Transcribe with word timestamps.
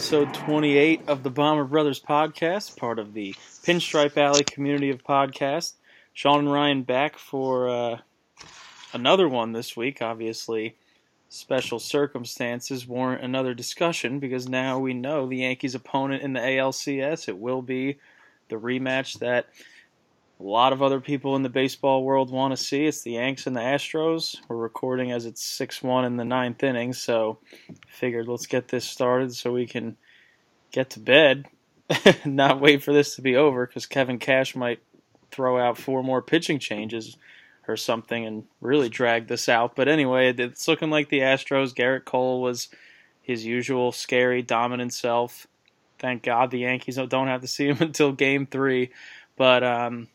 episode 0.00 0.32
28 0.32 1.02
of 1.08 1.22
the 1.22 1.28
Bomber 1.28 1.64
Brothers 1.64 2.00
podcast, 2.00 2.78
part 2.78 2.98
of 2.98 3.12
the 3.12 3.34
Pinstripe 3.66 4.16
Alley 4.16 4.44
community 4.44 4.88
of 4.88 5.04
podcasts. 5.04 5.74
Sean 6.14 6.38
and 6.38 6.50
Ryan 6.50 6.84
back 6.84 7.18
for 7.18 7.68
uh, 7.68 7.98
another 8.94 9.28
one 9.28 9.52
this 9.52 9.76
week. 9.76 10.00
Obviously, 10.00 10.74
special 11.28 11.78
circumstances 11.78 12.86
warrant 12.86 13.22
another 13.22 13.52
discussion 13.52 14.20
because 14.20 14.48
now 14.48 14.78
we 14.78 14.94
know 14.94 15.26
the 15.26 15.36
Yankees' 15.36 15.74
opponent 15.74 16.22
in 16.22 16.32
the 16.32 16.40
ALCS. 16.40 17.28
It 17.28 17.36
will 17.36 17.60
be 17.60 17.98
the 18.48 18.56
rematch 18.56 19.18
that 19.18 19.48
a 20.40 20.42
lot 20.42 20.72
of 20.72 20.82
other 20.82 21.00
people 21.00 21.36
in 21.36 21.42
the 21.42 21.50
baseball 21.50 22.02
world 22.02 22.30
want 22.30 22.56
to 22.56 22.64
see. 22.64 22.86
It's 22.86 23.02
the 23.02 23.12
Yanks 23.12 23.46
and 23.46 23.54
the 23.54 23.60
Astros. 23.60 24.38
We're 24.48 24.56
recording 24.56 25.12
as 25.12 25.26
it's 25.26 25.44
6 25.44 25.82
1 25.82 26.06
in 26.06 26.16
the 26.16 26.24
ninth 26.24 26.62
inning, 26.62 26.94
so 26.94 27.38
figured 27.88 28.26
let's 28.26 28.46
get 28.46 28.68
this 28.68 28.86
started 28.86 29.34
so 29.34 29.52
we 29.52 29.66
can 29.66 29.98
get 30.72 30.90
to 30.90 31.00
bed, 31.00 31.46
not 32.24 32.60
wait 32.60 32.82
for 32.82 32.94
this 32.94 33.16
to 33.16 33.22
be 33.22 33.36
over 33.36 33.66
because 33.66 33.84
Kevin 33.84 34.18
Cash 34.18 34.56
might 34.56 34.80
throw 35.30 35.58
out 35.58 35.76
four 35.76 36.02
more 36.02 36.22
pitching 36.22 36.58
changes 36.58 37.18
or 37.68 37.76
something 37.76 38.24
and 38.24 38.44
really 38.62 38.88
drag 38.88 39.28
this 39.28 39.48
out. 39.48 39.76
But 39.76 39.88
anyway, 39.88 40.32
it's 40.32 40.66
looking 40.66 40.90
like 40.90 41.10
the 41.10 41.20
Astros. 41.20 41.74
Gerrit 41.74 42.06
Cole 42.06 42.40
was 42.40 42.68
his 43.20 43.44
usual 43.44 43.92
scary, 43.92 44.40
dominant 44.40 44.94
self. 44.94 45.46
Thank 45.98 46.22
God 46.22 46.50
the 46.50 46.60
Yankees 46.60 46.96
don't 46.96 47.28
have 47.28 47.42
to 47.42 47.46
see 47.46 47.66
him 47.66 47.76
until 47.80 48.12
game 48.12 48.46
three. 48.46 48.90
But 49.36 49.62
um, 49.62 50.08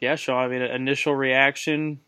yeah, 0.00 0.16
Sean, 0.16 0.44
I 0.44 0.48
mean, 0.48 0.62
initial 0.62 1.14
reaction 1.14 2.00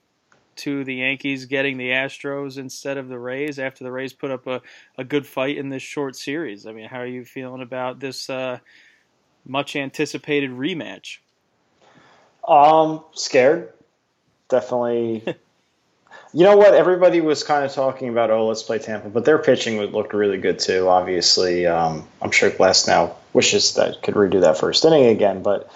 to 0.56 0.84
the 0.84 0.96
Yankees 0.96 1.46
getting 1.46 1.78
the 1.78 1.90
Astros 1.90 2.58
instead 2.58 2.98
of 2.98 3.08
the 3.08 3.18
Rays 3.18 3.58
after 3.58 3.84
the 3.84 3.92
Rays 3.92 4.12
put 4.12 4.30
up 4.30 4.46
a, 4.46 4.60
a 4.98 5.04
good 5.04 5.26
fight 5.26 5.56
in 5.56 5.68
this 5.68 5.82
short 5.82 6.16
series. 6.16 6.66
I 6.66 6.72
mean, 6.72 6.88
how 6.88 6.98
are 6.98 7.06
you 7.06 7.24
feeling 7.24 7.62
about 7.62 8.00
this 8.00 8.28
uh, 8.28 8.58
much 9.46 9.76
anticipated 9.76 10.50
rematch? 10.50 11.18
Um, 12.46 13.04
scared. 13.12 13.72
Definitely. 14.48 15.24
you 16.34 16.44
know 16.44 16.56
what? 16.56 16.74
Everybody 16.74 17.20
was 17.20 17.42
kind 17.42 17.64
of 17.64 17.72
talking 17.72 18.08
about, 18.08 18.30
oh, 18.30 18.46
let's 18.46 18.62
play 18.62 18.78
Tampa, 18.78 19.08
but 19.08 19.24
their 19.24 19.38
pitching 19.38 19.80
looked 19.80 20.12
really 20.12 20.38
good 20.38 20.58
too. 20.58 20.88
Obviously, 20.88 21.66
um, 21.66 22.06
I'm 22.20 22.30
sure 22.30 22.50
Glasnow 22.50 23.14
wishes 23.32 23.74
that 23.74 24.02
could 24.02 24.14
redo 24.14 24.40
that 24.42 24.58
first 24.58 24.84
inning 24.84 25.06
again, 25.06 25.42
but 25.42 25.70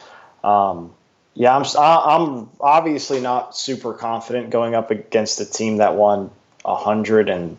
um, 0.44 0.92
yeah, 1.36 1.54
I'm 1.54 1.64
I'm 1.78 2.48
obviously 2.60 3.20
not 3.20 3.54
super 3.54 3.92
confident 3.92 4.48
going 4.48 4.74
up 4.74 4.90
against 4.90 5.38
a 5.40 5.44
team 5.44 5.76
that 5.76 5.94
won 5.94 6.30
hundred 6.64 7.28
and 7.28 7.58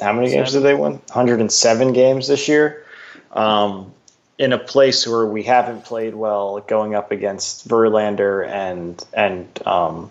how 0.00 0.12
many 0.12 0.30
games 0.30 0.52
did 0.52 0.62
they 0.62 0.74
win? 0.74 0.92
107 0.92 1.92
games 1.92 2.28
this 2.28 2.46
year. 2.48 2.84
Um, 3.32 3.92
in 4.38 4.52
a 4.52 4.58
place 4.58 5.06
where 5.06 5.24
we 5.24 5.44
haven't 5.44 5.84
played 5.84 6.14
well, 6.14 6.60
going 6.60 6.94
up 6.94 7.12
against 7.12 7.66
Verlander 7.66 8.46
and 8.46 9.02
and 9.14 9.66
um, 9.66 10.10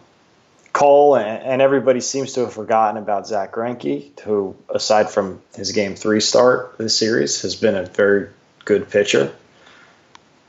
Cole, 0.71 1.15
and, 1.15 1.43
and, 1.43 1.61
everybody 1.61 1.99
seems 1.99 2.33
to 2.33 2.41
have 2.41 2.53
forgotten 2.53 2.97
about 2.97 3.27
Zach 3.27 3.51
Greinke, 3.51 4.19
who, 4.21 4.55
aside 4.69 5.11
from 5.11 5.41
his 5.55 5.71
Game 5.71 5.95
Three 5.95 6.19
start 6.19 6.77
the 6.77 6.89
series, 6.89 7.43
has 7.43 7.55
been 7.55 7.75
a 7.75 7.85
very 7.85 8.29
good 8.65 8.89
pitcher. 8.89 9.33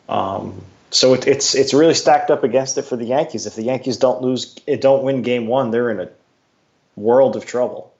Um, 0.09 0.65
so 0.91 1.15
it, 1.15 1.27
it's 1.27 1.55
it's 1.55 1.75
really 1.75 1.95
stacked 1.95 2.31
up 2.31 2.45
against 2.45 2.79
it 2.79 2.83
for 2.83 2.97
the 2.97 3.07
Yankees. 3.07 3.47
If 3.47 3.55
the 3.57 3.63
Yankees 3.63 3.97
don't 3.97 4.23
lose, 4.23 4.57
it 4.67 4.81
don't 4.81 5.03
win 5.03 5.23
Game 5.23 5.47
One, 5.47 5.71
they're 5.71 5.91
in 5.91 6.01
a 6.01 6.09
world 6.97 7.37
of 7.37 7.47
trouble 7.47 7.93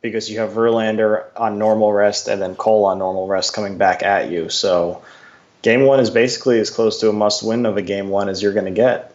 because 0.00 0.30
you 0.30 0.40
have 0.40 0.50
Verlander 0.50 1.26
on 1.36 1.58
normal 1.58 1.92
rest 1.92 2.28
and 2.28 2.40
then 2.40 2.54
Cole 2.54 2.86
on 2.86 2.98
normal 2.98 3.26
rest 3.26 3.52
coming 3.52 3.78
back 3.78 4.02
at 4.02 4.30
you. 4.30 4.48
So 4.48 5.02
game 5.62 5.84
one 5.84 6.00
is 6.00 6.10
basically 6.10 6.58
as 6.58 6.70
close 6.70 7.00
to 7.00 7.10
a 7.10 7.12
must 7.12 7.42
win 7.42 7.66
of 7.66 7.76
a 7.76 7.82
game 7.82 8.08
one 8.08 8.28
as 8.28 8.42
you're 8.42 8.54
going 8.54 8.66
to 8.66 8.70
get. 8.70 9.14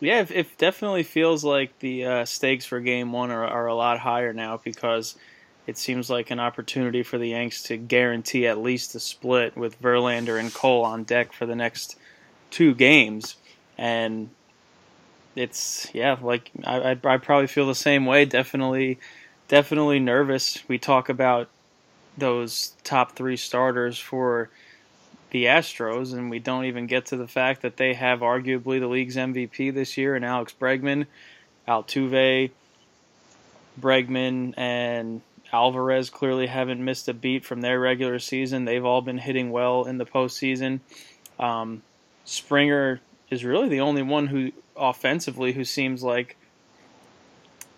Yeah, 0.00 0.20
it, 0.20 0.30
it, 0.30 0.58
definitely 0.58 1.02
feels 1.02 1.42
like 1.42 1.76
the 1.80 2.04
uh, 2.04 2.24
stakes 2.24 2.64
for 2.64 2.80
game 2.80 3.12
one 3.12 3.30
are, 3.30 3.44
are 3.44 3.66
a 3.66 3.74
lot 3.74 3.98
higher 3.98 4.32
now 4.32 4.60
because 4.62 5.16
it 5.68 5.76
seems 5.76 6.08
like 6.08 6.30
an 6.30 6.40
opportunity 6.40 7.02
for 7.02 7.18
the 7.18 7.28
Yanks 7.28 7.64
to 7.64 7.76
guarantee 7.76 8.46
at 8.46 8.56
least 8.56 8.94
a 8.94 9.00
split 9.00 9.54
with 9.54 9.80
Verlander 9.82 10.40
and 10.40 10.52
Cole 10.52 10.82
on 10.82 11.04
deck 11.04 11.34
for 11.34 11.44
the 11.44 11.54
next 11.54 11.98
two 12.50 12.74
games. 12.74 13.36
And 13.76 14.30
it's, 15.36 15.86
yeah, 15.92 16.16
like 16.22 16.50
I, 16.64 16.92
I, 16.92 16.98
I 17.04 17.16
probably 17.18 17.48
feel 17.48 17.66
the 17.66 17.74
same 17.74 18.06
way. 18.06 18.24
Definitely 18.24 18.98
definitely 19.48 19.98
nervous. 19.98 20.66
We 20.68 20.78
talk 20.78 21.10
about 21.10 21.50
those 22.16 22.72
top 22.82 23.12
three 23.14 23.36
starters 23.36 23.98
for 23.98 24.48
the 25.32 25.44
Astros, 25.44 26.14
and 26.14 26.30
we 26.30 26.38
don't 26.38 26.64
even 26.64 26.86
get 26.86 27.04
to 27.06 27.18
the 27.18 27.28
fact 27.28 27.60
that 27.60 27.76
they 27.76 27.92
have 27.92 28.20
arguably 28.20 28.80
the 28.80 28.86
league's 28.86 29.16
MVP 29.16 29.74
this 29.74 29.98
year, 29.98 30.16
and 30.16 30.24
Alex 30.24 30.54
Bregman, 30.58 31.04
Altuve, 31.68 32.52
Bregman, 33.78 34.54
and 34.56 35.20
Alvarez 35.52 36.10
clearly 36.10 36.46
haven't 36.46 36.84
missed 36.84 37.08
a 37.08 37.14
beat 37.14 37.44
from 37.44 37.60
their 37.60 37.80
regular 37.80 38.18
season. 38.18 38.64
They've 38.64 38.84
all 38.84 39.00
been 39.00 39.18
hitting 39.18 39.50
well 39.50 39.84
in 39.84 39.98
the 39.98 40.06
postseason. 40.06 40.80
Um, 41.38 41.82
Springer 42.24 43.00
is 43.30 43.44
really 43.44 43.68
the 43.68 43.80
only 43.80 44.02
one 44.02 44.26
who 44.26 44.52
offensively 44.76 45.52
who 45.52 45.64
seems 45.64 46.02
like 46.02 46.36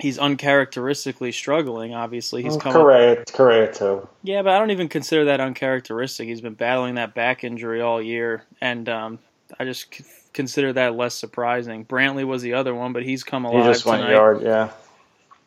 he's 0.00 0.18
uncharacteristically 0.18 1.32
struggling. 1.32 1.94
Obviously, 1.94 2.42
he's 2.42 2.56
come 2.56 2.72
correct, 2.72 3.32
correct 3.32 3.78
too. 3.78 4.08
Yeah, 4.22 4.42
but 4.42 4.52
I 4.52 4.58
don't 4.58 4.70
even 4.70 4.88
consider 4.88 5.26
that 5.26 5.40
uncharacteristic. 5.40 6.28
He's 6.28 6.40
been 6.40 6.54
battling 6.54 6.96
that 6.96 7.14
back 7.14 7.44
injury 7.44 7.80
all 7.80 8.02
year, 8.02 8.44
and 8.60 8.88
um, 8.88 9.18
I 9.58 9.64
just 9.64 9.94
c- 9.94 10.04
consider 10.32 10.72
that 10.72 10.96
less 10.96 11.14
surprising. 11.14 11.84
Brantley 11.84 12.24
was 12.24 12.42
the 12.42 12.54
other 12.54 12.74
one, 12.74 12.92
but 12.92 13.04
he's 13.04 13.22
come 13.22 13.44
alive. 13.44 13.64
He 13.64 13.70
just 13.70 13.84
tonight. 13.84 14.00
went 14.00 14.10
yard, 14.10 14.42
yeah. 14.42 14.70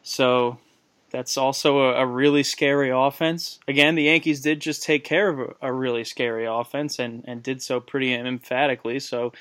So 0.04 0.60
that's 1.14 1.38
also 1.38 1.78
a, 1.78 2.02
a, 2.02 2.06
really 2.08 2.42
scary 2.42 2.90
offense. 2.90 3.60
Again, 3.68 3.94
the 3.94 4.04
Yankees 4.04 4.42
did 4.42 4.60
just 4.60 4.82
take 4.82 5.04
care 5.04 5.30
of 5.30 5.40
a, 5.40 5.68
a 5.68 5.72
really 5.72 6.04
scary 6.04 6.46
offense 6.46 6.98
and, 6.98 7.24
and 7.28 7.44
did 7.44 7.62
so 7.62 7.80
pretty 7.80 8.16
emphatically. 8.16 9.00
So, 9.00 9.32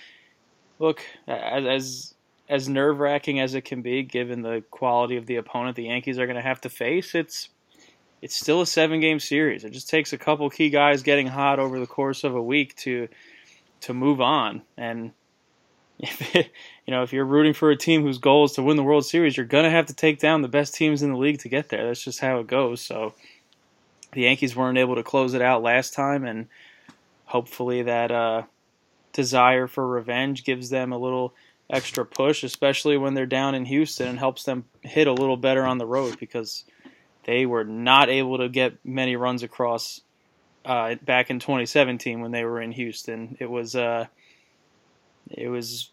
look, 0.79 1.01
as, 1.27 1.65
as 1.65 2.15
as 2.49 2.69
nerve 2.69 3.01
wracking 3.01 3.41
as 3.41 3.55
it 3.55 3.63
can 3.63 3.81
be, 3.81 4.03
given 4.03 4.43
the 4.43 4.63
quality 4.71 5.17
of 5.17 5.25
the 5.25 5.37
opponent 5.37 5.75
the 5.75 5.85
Yankees 5.85 6.19
are 6.19 6.27
going 6.27 6.37
to 6.37 6.43
have 6.43 6.61
to 6.61 6.69
face, 6.69 7.15
it's 7.15 7.49
it's 8.21 8.37
still 8.37 8.61
a 8.61 8.67
seven 8.67 9.01
game 9.01 9.19
series. 9.19 9.65
It 9.65 9.71
just 9.71 9.89
takes 9.89 10.13
a 10.13 10.19
couple 10.19 10.51
key 10.51 10.69
guys 10.69 11.03
getting 11.03 11.27
hot 11.27 11.59
over 11.59 11.81
the 11.81 11.87
course 11.87 12.23
of 12.23 12.35
a 12.37 12.43
week 12.43 12.77
to 12.77 13.09
to 13.81 13.95
move 13.95 14.21
on. 14.21 14.61
And 14.77 15.13
if 15.99 16.35
it, 16.35 16.51
you 16.87 16.93
know 16.93 17.03
if 17.03 17.13
you're 17.13 17.25
rooting 17.25 17.55
for 17.55 17.71
a 17.71 17.77
team 17.77 18.03
whose 18.03 18.19
goal 18.19 18.45
is 18.45 18.53
to 18.53 18.63
win 18.63 18.77
the 18.77 18.83
World 18.83 19.07
Series, 19.07 19.37
you're 19.37 19.47
to 19.47 19.71
have 19.71 19.87
to 19.87 19.95
take 19.95 20.19
down 20.19 20.43
the 20.43 20.49
best 20.49 20.75
teams 20.75 21.03
in 21.03 21.13
the 21.13 21.19
league 21.19 21.41
to 21.41 21.49
get 21.49 21.69
there. 21.69 21.87
That's 21.87 22.03
just 22.03 22.21
how 22.21 22.39
it 22.41 22.47
goes. 22.47 22.81
So 22.81 23.15
the 24.13 24.23
Yankees 24.23 24.55
weren't 24.55 24.79
able 24.79 24.97
to 24.97 25.03
close 25.03 25.35
it 25.35 25.43
out 25.43 25.63
last 25.63 25.95
time, 25.95 26.25
and 26.25 26.49
hopefully 27.25 27.83
that 27.83 28.11
uh, 28.11 28.43
desire 29.13 29.67
for 29.67 29.87
revenge 29.87 30.45
gives 30.45 30.71
them 30.71 30.93
a 30.93 30.99
little 30.99 31.35
extra 31.71 32.05
push, 32.05 32.45
especially 32.45 32.99
when 32.99 33.15
they're 33.15 33.27
down 33.27 33.55
in 33.55 33.65
Houston, 33.65 34.09
and 34.09 34.19
helps 34.19 34.45
them 34.45 34.65
hit 34.83 35.07
a 35.07 35.13
little 35.13 35.39
better 35.39 35.65
on 35.65 35.79
the 35.79 35.87
road 35.87 36.19
because 36.19 36.65
they 37.25 37.47
were 37.47 37.65
not 37.65 38.11
able 38.11 38.39
to 38.39 38.49
get 38.49 38.85
many 38.85 39.17
runs 39.17 39.43
across 39.43 40.03
uh, 40.65 40.95
back 40.97 41.31
in 41.31 41.39
2017 41.39 42.21
when 42.21 42.31
they 42.31 42.45
were 42.45 42.61
in 42.61 42.73
Houston. 42.73 43.37
It 43.41 43.51
was 43.51 43.75
uh, 43.75 44.07
it 45.33 45.49
was 45.49 45.91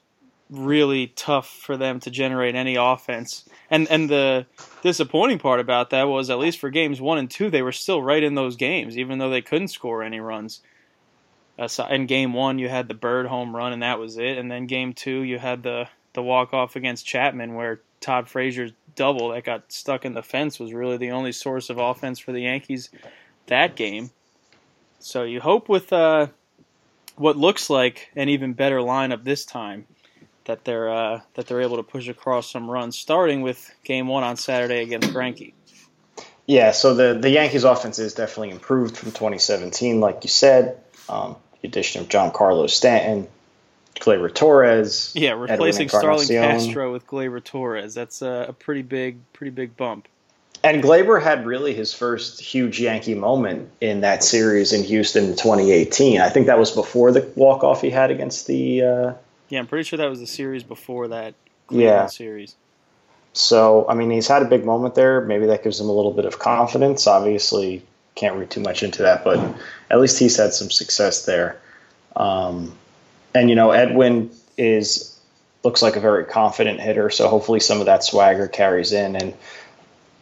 really 0.49 1.07
tough 1.15 1.47
for 1.47 1.77
them 1.77 1.99
to 1.99 2.09
generate 2.09 2.55
any 2.55 2.75
offense. 2.75 3.45
And 3.69 3.87
and 3.89 4.09
the 4.09 4.45
disappointing 4.81 5.39
part 5.39 5.59
about 5.59 5.91
that 5.91 6.03
was 6.03 6.29
at 6.29 6.39
least 6.39 6.59
for 6.59 6.69
games 6.69 6.99
1 6.99 7.17
and 7.17 7.29
2 7.29 7.49
they 7.49 7.61
were 7.61 7.71
still 7.71 8.01
right 8.01 8.23
in 8.23 8.33
those 8.35 8.55
games 8.55 8.97
even 8.97 9.19
though 9.19 9.29
they 9.29 9.41
couldn't 9.41 9.67
score 9.67 10.01
any 10.01 10.19
runs 10.19 10.61
in 11.89 12.05
game 12.05 12.33
one 12.33 12.59
you 12.59 12.69
had 12.69 12.87
the 12.87 12.93
Bird 12.93 13.25
home 13.25 13.55
run 13.55 13.73
and 13.73 13.83
that 13.83 13.99
was 13.99 14.17
it, 14.17 14.37
and 14.37 14.49
then 14.49 14.65
game 14.65 14.93
two 14.93 15.21
you 15.21 15.37
had 15.37 15.63
the 15.63 15.87
the 16.13 16.23
walk 16.23 16.53
off 16.53 16.75
against 16.75 17.05
Chapman 17.05 17.53
where 17.53 17.81
Todd 17.99 18.27
Frazier's 18.27 18.71
double 18.95 19.29
that 19.29 19.43
got 19.43 19.71
stuck 19.71 20.05
in 20.05 20.13
the 20.13 20.23
fence 20.23 20.59
was 20.59 20.73
really 20.73 20.97
the 20.97 21.11
only 21.11 21.31
source 21.31 21.69
of 21.69 21.77
offense 21.77 22.19
for 22.19 22.31
the 22.31 22.41
Yankees 22.41 22.89
that 23.47 23.75
game. 23.75 24.11
So 24.99 25.23
you 25.23 25.41
hope 25.41 25.69
with 25.69 25.91
uh, 25.93 26.27
what 27.19 27.37
looks 27.37 27.69
like 27.69 28.09
an 28.15 28.29
even 28.29 28.53
better 28.53 28.77
lineup 28.77 29.23
this 29.23 29.45
time 29.45 29.85
that 30.45 30.65
they're 30.65 30.89
uh, 30.89 31.21
that 31.35 31.47
they're 31.47 31.61
able 31.61 31.77
to 31.77 31.83
push 31.83 32.07
across 32.07 32.49
some 32.51 32.69
runs, 32.69 32.97
starting 32.97 33.41
with 33.41 33.71
game 33.83 34.07
one 34.07 34.23
on 34.23 34.37
Saturday 34.37 34.81
against 34.81 35.09
Greinke. 35.09 35.53
Yeah, 36.47 36.71
so 36.71 36.95
the 36.95 37.13
the 37.13 37.29
Yankees 37.29 37.63
offense 37.63 37.99
is 37.99 38.13
definitely 38.13 38.51
improved 38.51 38.97
from 38.97 39.11
2017, 39.11 39.99
like 39.99 40.23
you 40.23 40.29
said. 40.29 40.81
Um, 41.07 41.35
the 41.61 41.67
addition 41.67 42.01
of 42.01 42.07
Giancarlo 42.07 42.69
Stanton, 42.69 43.27
Gleyber 43.95 44.33
Torres. 44.33 45.11
Yeah, 45.13 45.33
replacing 45.33 45.89
Starlin 45.89 46.27
Castro 46.27 46.91
with 46.91 47.05
Gleyber 47.05 47.43
Torres. 47.43 47.93
That's 47.93 48.21
a, 48.21 48.47
a, 48.49 48.53
pretty 48.53 48.81
big, 48.81 49.19
pretty 49.33 49.51
big 49.51 49.75
bump. 49.75 50.07
And 50.63 50.83
Gleyber 50.83 51.21
had 51.21 51.45
really 51.45 51.73
his 51.73 51.93
first 51.93 52.41
huge 52.41 52.81
Yankee 52.81 53.15
moment 53.15 53.69
in 53.79 54.01
that 54.01 54.23
series 54.23 54.73
in 54.73 54.83
Houston 54.83 55.25
in 55.25 55.31
2018. 55.31 56.19
I 56.19 56.29
think 56.29 56.47
that 56.47 56.59
was 56.59 56.71
before 56.71 57.11
the 57.11 57.31
walk 57.35 57.63
off 57.63 57.81
he 57.81 57.89
had 57.89 58.11
against 58.11 58.47
the. 58.47 58.83
Uh, 58.83 59.13
yeah, 59.47 59.59
I'm 59.59 59.67
pretty 59.67 59.83
sure 59.83 59.97
that 59.97 60.09
was 60.09 60.19
the 60.19 60.27
series 60.27 60.63
before 60.63 61.07
that 61.09 61.33
Cleveland 61.67 61.89
yeah. 61.89 62.05
series. 62.07 62.55
So, 63.33 63.85
I 63.87 63.93
mean, 63.93 64.11
he's 64.11 64.27
had 64.27 64.41
a 64.41 64.45
big 64.45 64.65
moment 64.65 64.95
there. 64.95 65.21
Maybe 65.21 65.45
that 65.45 65.63
gives 65.63 65.79
him 65.79 65.87
a 65.87 65.93
little 65.93 66.11
bit 66.11 66.25
of 66.25 66.39
confidence. 66.39 67.07
Obviously, 67.07 67.83
can't 68.15 68.35
read 68.35 68.49
too 68.49 68.59
much 68.59 68.83
into 68.83 69.03
that, 69.03 69.23
but 69.23 69.39
at 69.89 69.99
least 70.01 70.19
he's 70.19 70.35
had 70.35 70.53
some 70.53 70.69
success 70.69 71.25
there. 71.25 71.59
Um, 72.17 72.75
and 73.33 73.49
you 73.49 73.55
know, 73.55 73.71
Edwin 73.71 74.31
is 74.57 75.17
looks 75.63 75.81
like 75.81 75.95
a 75.95 75.99
very 75.99 76.25
confident 76.25 76.79
hitter, 76.79 77.09
so 77.09 77.27
hopefully 77.27 77.59
some 77.59 77.79
of 77.79 77.85
that 77.85 78.03
swagger 78.03 78.47
carries 78.47 78.91
in. 78.91 79.15
And 79.15 79.33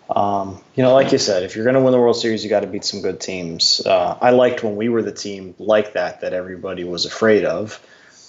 um, 0.10 0.62
you 0.76 0.84
know, 0.84 0.94
like 0.94 1.12
you 1.12 1.18
said, 1.18 1.44
if 1.44 1.56
you're 1.56 1.66
going 1.66 1.76
to 1.76 1.82
win 1.82 1.92
the 1.92 2.00
World 2.00 2.16
Series, 2.16 2.44
you 2.44 2.50
got 2.50 2.62
to 2.62 2.68
beat 2.68 2.86
some 2.86 3.02
good 3.02 3.20
teams. 3.20 3.82
Uh, 3.86 4.18
I 4.22 4.30
liked 4.32 4.64
when 4.64 4.76
we 4.76 4.90
were 4.90 5.02
the 5.02 5.12
team 5.12 5.54
like 5.60 5.94
that 5.94 6.22
that 6.22 6.34
everybody 6.34 6.84
was 6.84 7.06
afraid 7.06 7.44
of, 7.44 7.80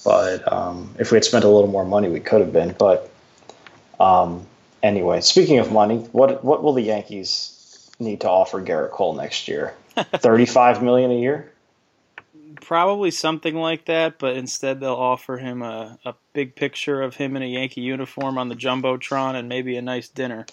but 0.05 0.51
um, 0.53 0.95
if 0.99 1.13
we 1.13 1.17
had 1.17 1.25
spent 1.25 1.45
a 1.45 1.49
little 1.49 1.71
more 1.71 1.85
money, 1.85 2.09
we 2.09 2.21
could 2.21 2.41
have 2.41 2.53
been. 2.53 2.75
But 2.77 3.11
um, 4.01 4.47
anyway, 4.83 5.21
speaking 5.21 5.59
of 5.59 5.71
money, 5.71 5.99
what 6.13 6.45
what 6.45 6.63
will 6.63 6.73
the 6.73 6.83
Yankees 6.83 7.91
need 8.01 8.23
to 8.23 8.29
offer 8.29 8.61
Gerrit 8.61 8.91
Cole 8.91 9.15
next 9.15 9.47
year? 9.47 9.75
Thirty-five 9.97 10.83
million 10.83 11.13
a 11.13 11.19
year 11.19 11.53
probably 12.61 13.11
something 13.11 13.55
like 13.55 13.87
that, 13.87 14.19
but 14.19 14.37
instead 14.37 14.81
they'll 14.81 14.93
offer 14.93 15.39
him 15.39 15.63
a, 15.63 15.99
a 16.05 16.15
big 16.33 16.55
picture 16.55 17.01
of 17.03 17.17
him 17.17 17.37
in 17.37 17.43
a 17.43 17.47
Yankee 17.47 17.81
uniform 17.81 18.37
on 18.37 18.49
the 18.49 18.55
jumbotron 18.55 19.35
and 19.35 19.49
maybe 19.49 19.77
a 19.77 19.83
nice 19.83 20.09
dinner. 20.09 20.47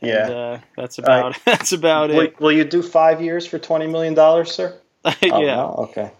And, 0.00 0.10
yeah, 0.10 0.28
uh, 0.28 0.60
that's 0.76 0.98
about 0.98 1.36
uh, 1.36 1.38
that's 1.44 1.72
about 1.72 2.10
will, 2.10 2.20
it. 2.20 2.40
Will 2.40 2.52
you 2.52 2.64
do 2.64 2.82
five 2.82 3.22
years 3.22 3.46
for 3.46 3.58
twenty 3.58 3.86
million 3.86 4.14
dollars, 4.14 4.52
sir? 4.52 4.76
yeah. 5.04 5.12
Oh, 5.32 5.40
no? 5.40 5.74
Okay. 5.90 6.10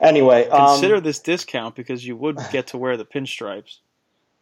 Anyway, 0.00 0.48
consider 0.50 0.96
um, 0.96 1.02
this 1.02 1.18
discount 1.18 1.74
because 1.74 2.06
you 2.06 2.16
would 2.16 2.38
get 2.52 2.68
to 2.68 2.78
wear 2.78 2.96
the 2.96 3.04
pinstripes. 3.04 3.78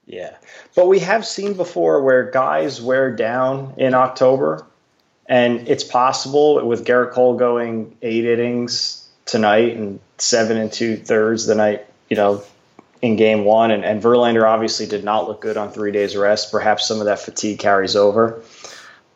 Yeah, 0.05 0.37
but 0.77 0.87
we 0.87 1.01
have 1.01 1.27
seen 1.27 1.55
before 1.55 2.03
where 2.03 2.31
guys 2.31 2.81
wear 2.81 3.15
down 3.17 3.75
in 3.79 3.95
October, 3.95 4.65
and 5.27 5.67
it's 5.69 5.83
possible 5.83 6.65
with 6.65 6.85
Gerrit 6.87 7.13
Cole 7.13 7.37
going 7.37 7.97
eight 8.03 8.25
innings 8.25 9.09
tonight 9.25 9.77
and 9.77 10.01
seven 10.19 10.57
and 10.57 10.73
two 10.73 10.97
thirds 10.97 11.47
the 11.47 11.55
night, 11.55 11.87
you 12.09 12.17
know, 12.17 12.43
in 13.03 13.17
game 13.17 13.45
one. 13.45 13.71
And, 13.71 13.85
and 13.85 14.03
Verlander 14.03 14.49
obviously 14.49 14.87
did 14.87 15.05
not 15.05 15.29
look 15.29 15.41
good 15.41 15.57
on 15.57 15.73
three 15.73 15.93
days 15.93 16.17
rest. 16.17 16.51
Perhaps 16.51 16.87
some 16.87 17.01
of 17.01 17.07
that 17.07 17.19
fatigue 17.19 17.59
carries 17.59 17.97
over. 17.97 18.43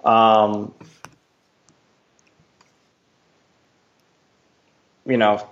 Um, 0.05 0.75
you 5.07 5.17
know, 5.17 5.47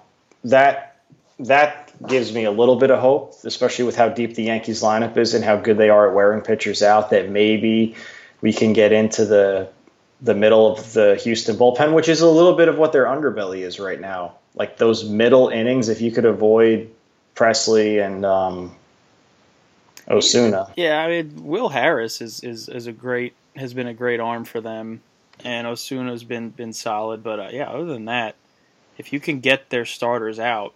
that 0.45 1.03
that 1.41 1.93
gives 2.07 2.33
me 2.33 2.45
a 2.45 2.51
little 2.51 2.77
bit 2.77 2.91
of 2.91 2.99
hope, 2.99 3.35
especially 3.45 3.85
with 3.85 3.97
how 3.97 4.09
deep 4.09 4.35
the 4.35 4.45
Yankees 4.45 4.83
lineup 4.83 5.17
is 5.17 5.35
and 5.35 5.45
how 5.45 5.57
good 5.57 5.79
they 5.79 5.91
are 5.91 6.09
at 6.09 6.15
wearing 6.15 6.41
pitchers 6.41 6.83
out, 6.83 7.11
that 7.11 7.29
maybe 7.29 7.95
we 8.41 8.53
can 8.53 8.73
get 8.73 8.93
into 8.93 9.25
the 9.25 9.69
the 10.21 10.35
middle 10.35 10.73
of 10.73 10.93
the 10.95 11.17
Houston 11.23 11.57
bullpen, 11.57 11.95
which 11.95 12.09
is 12.09 12.21
a 12.21 12.29
little 12.29 12.55
bit 12.55 12.69
of 12.69 12.77
what 12.77 12.93
their 12.93 13.05
underbelly 13.05 13.61
is 13.61 13.79
right 13.79 14.01
now 14.01 14.35
like 14.59 14.77
those 14.77 15.09
middle 15.09 15.49
innings, 15.49 15.89
if 15.89 16.01
you 16.01 16.11
could 16.11 16.25
avoid 16.25 16.91
Pressly 17.35 18.05
and 18.05 18.27
um, 18.27 18.75
Osuna. 20.11 20.73
Yeah, 20.77 21.01
I 21.01 21.09
mean, 21.09 21.45
Will 21.45 21.69
Harris 21.69 22.21
is, 22.21 22.43
is, 22.43 22.69
is 22.69 22.87
a 22.87 22.93
great 22.93 23.35
has 23.59 23.75
been 23.75 23.87
a 23.87 23.95
great 23.95 24.21
arm 24.21 24.45
for 24.45 24.61
them, 24.61 25.03
and 25.45 25.67
Osuna's 25.67 26.25
been 26.25 26.51
been 26.51 26.73
solid. 26.73 27.23
But 27.23 27.41
uh, 27.41 27.49
yeah, 27.53 27.69
other 27.69 27.87
than 27.87 28.07
that, 28.07 28.37
if 28.97 29.13
you 29.13 29.21
can 29.21 29.41
get 29.41 29.71
their 29.71 29.85
starters 29.85 30.39
out, 30.39 30.75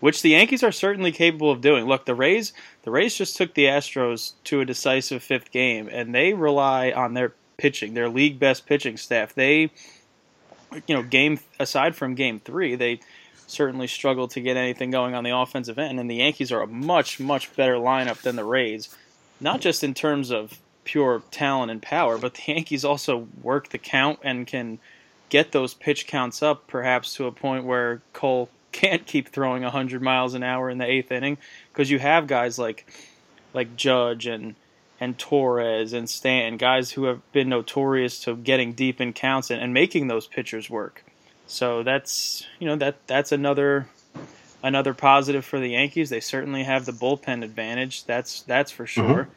which 0.00 0.22
the 0.22 0.30
Yankees 0.30 0.62
are 0.62 0.72
certainly 0.72 1.12
capable 1.12 1.50
of 1.50 1.60
doing. 1.60 1.86
Look, 1.86 2.04
the 2.04 2.14
Rays 2.14 2.52
the 2.82 2.90
Rays 2.90 3.14
just 3.14 3.36
took 3.36 3.54
the 3.54 3.64
Astros 3.64 4.32
to 4.44 4.60
a 4.60 4.64
decisive 4.64 5.22
fifth 5.22 5.50
game, 5.50 5.88
and 5.90 6.14
they 6.14 6.34
rely 6.34 6.90
on 6.92 7.14
their 7.14 7.34
pitching, 7.56 7.94
their 7.94 8.08
league 8.08 8.38
best 8.38 8.66
pitching 8.66 8.96
staff. 8.96 9.34
They 9.34 9.70
you 10.86 10.94
know, 10.94 11.02
game 11.02 11.38
aside 11.58 11.94
from 11.94 12.14
game 12.14 12.40
three, 12.40 12.74
they 12.74 13.00
certainly 13.46 13.86
struggled 13.86 14.30
to 14.32 14.40
get 14.40 14.56
anything 14.56 14.90
going 14.90 15.14
on 15.14 15.24
the 15.24 15.36
offensive 15.36 15.78
end, 15.78 16.00
and 16.00 16.10
the 16.10 16.16
Yankees 16.16 16.52
are 16.52 16.62
a 16.62 16.66
much, 16.66 17.20
much 17.20 17.54
better 17.56 17.74
lineup 17.74 18.20
than 18.22 18.36
the 18.36 18.44
Rays, 18.44 18.94
not 19.40 19.60
just 19.60 19.84
in 19.84 19.94
terms 19.94 20.30
of 20.30 20.58
pure 20.86 21.22
talent 21.30 21.70
and 21.70 21.82
power, 21.82 22.16
but 22.16 22.34
the 22.34 22.42
Yankees 22.52 22.84
also 22.84 23.28
work 23.42 23.68
the 23.68 23.78
count 23.78 24.20
and 24.22 24.46
can 24.46 24.78
get 25.28 25.52
those 25.52 25.74
pitch 25.74 26.06
counts 26.06 26.42
up, 26.42 26.66
perhaps 26.66 27.14
to 27.16 27.26
a 27.26 27.32
point 27.32 27.64
where 27.64 28.00
Cole 28.14 28.48
can't 28.72 29.06
keep 29.06 29.28
throwing 29.28 29.62
100 29.62 30.00
miles 30.00 30.34
an 30.34 30.42
hour 30.42 30.70
in 30.70 30.78
the 30.78 30.84
eighth 30.84 31.12
inning 31.12 31.38
because 31.72 31.90
you 31.90 31.98
have 31.98 32.26
guys 32.26 32.58
like 32.58 32.86
like 33.52 33.76
Judge 33.76 34.26
and 34.26 34.54
and 34.98 35.18
Torres 35.18 35.92
and 35.92 36.08
Stanton, 36.08 36.56
guys 36.56 36.90
who 36.90 37.04
have 37.04 37.20
been 37.32 37.50
notorious 37.50 38.20
to 38.20 38.34
getting 38.34 38.72
deep 38.72 39.00
in 39.00 39.12
counts 39.12 39.50
and, 39.50 39.60
and 39.60 39.74
making 39.74 40.08
those 40.08 40.26
pitchers 40.26 40.70
work. 40.70 41.04
So 41.46 41.82
that's 41.82 42.46
you 42.58 42.66
know 42.66 42.76
that 42.76 43.06
that's 43.06 43.32
another 43.32 43.88
another 44.62 44.94
positive 44.94 45.44
for 45.44 45.58
the 45.58 45.68
Yankees. 45.68 46.10
They 46.10 46.20
certainly 46.20 46.64
have 46.64 46.84
the 46.84 46.92
bullpen 46.92 47.44
advantage. 47.44 48.04
That's 48.04 48.42
that's 48.42 48.70
for 48.70 48.84
mm-hmm. 48.84 49.06
sure. 49.06 49.22
Mm-hmm. 49.24 49.30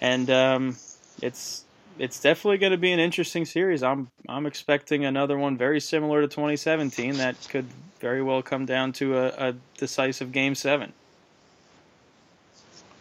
And 0.00 0.30
um, 0.30 0.76
it's 1.22 1.64
it's 1.98 2.20
definitely 2.20 2.58
going 2.58 2.72
to 2.72 2.78
be 2.78 2.92
an 2.92 2.98
interesting 2.98 3.44
series. 3.44 3.82
I'm 3.82 4.08
I'm 4.28 4.46
expecting 4.46 5.04
another 5.04 5.38
one 5.38 5.56
very 5.56 5.80
similar 5.80 6.20
to 6.20 6.28
2017 6.28 7.14
that 7.18 7.36
could 7.48 7.66
very 8.00 8.22
well 8.22 8.42
come 8.42 8.66
down 8.66 8.92
to 8.94 9.16
a, 9.18 9.48
a 9.50 9.54
decisive 9.78 10.32
game 10.32 10.54
seven 10.54 10.92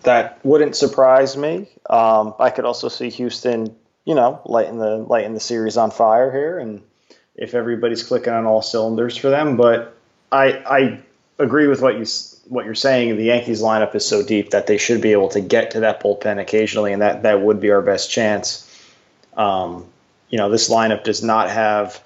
that 0.04 0.40
wouldn't 0.44 0.76
surprise 0.76 1.36
me. 1.36 1.68
Um, 1.90 2.34
I 2.40 2.50
could 2.50 2.66
also 2.66 2.90
see 2.90 3.10
Houston, 3.10 3.76
you 4.06 4.16
know, 4.16 4.42
lighting 4.46 4.78
the 4.78 4.98
lighting 4.98 5.34
the 5.34 5.40
series 5.40 5.78
on 5.78 5.92
fire 5.92 6.32
here, 6.32 6.60
and 6.60 6.82
if 7.36 7.54
everybody's 7.54 8.04
clicking 8.04 8.34
on 8.34 8.46
all 8.46 8.62
cylinders 8.62 9.18
for 9.18 9.30
them. 9.30 9.58
But 9.58 9.96
I 10.32 10.48
I 10.66 11.00
agree 11.44 11.68
with 11.68 11.82
what 11.82 11.98
you 11.98 12.06
what 12.48 12.66
you're 12.66 12.76
saying. 12.76 13.18
The 13.18 13.26
Yankees 13.26 13.62
lineup 13.62 13.96
is 13.96 14.06
so 14.06 14.24
deep 14.24 14.52
that 14.52 14.68
they 14.68 14.78
should 14.78 15.02
be 15.02 15.12
able 15.12 15.30
to 15.30 15.42
get 15.42 15.72
to 15.72 15.82
that 15.82 16.02
bullpen 16.02 16.40
occasionally, 16.40 16.94
and 16.94 17.02
that 17.02 17.24
that 17.24 17.42
would 17.42 17.60
be 17.60 17.72
our 17.72 17.82
best 17.82 18.10
chance. 18.12 18.70
Um, 19.38 19.86
you 20.30 20.38
know, 20.38 20.50
this 20.50 20.70
lineup 20.70 21.04
does 21.04 21.24
not 21.24 21.50
have 21.50 22.04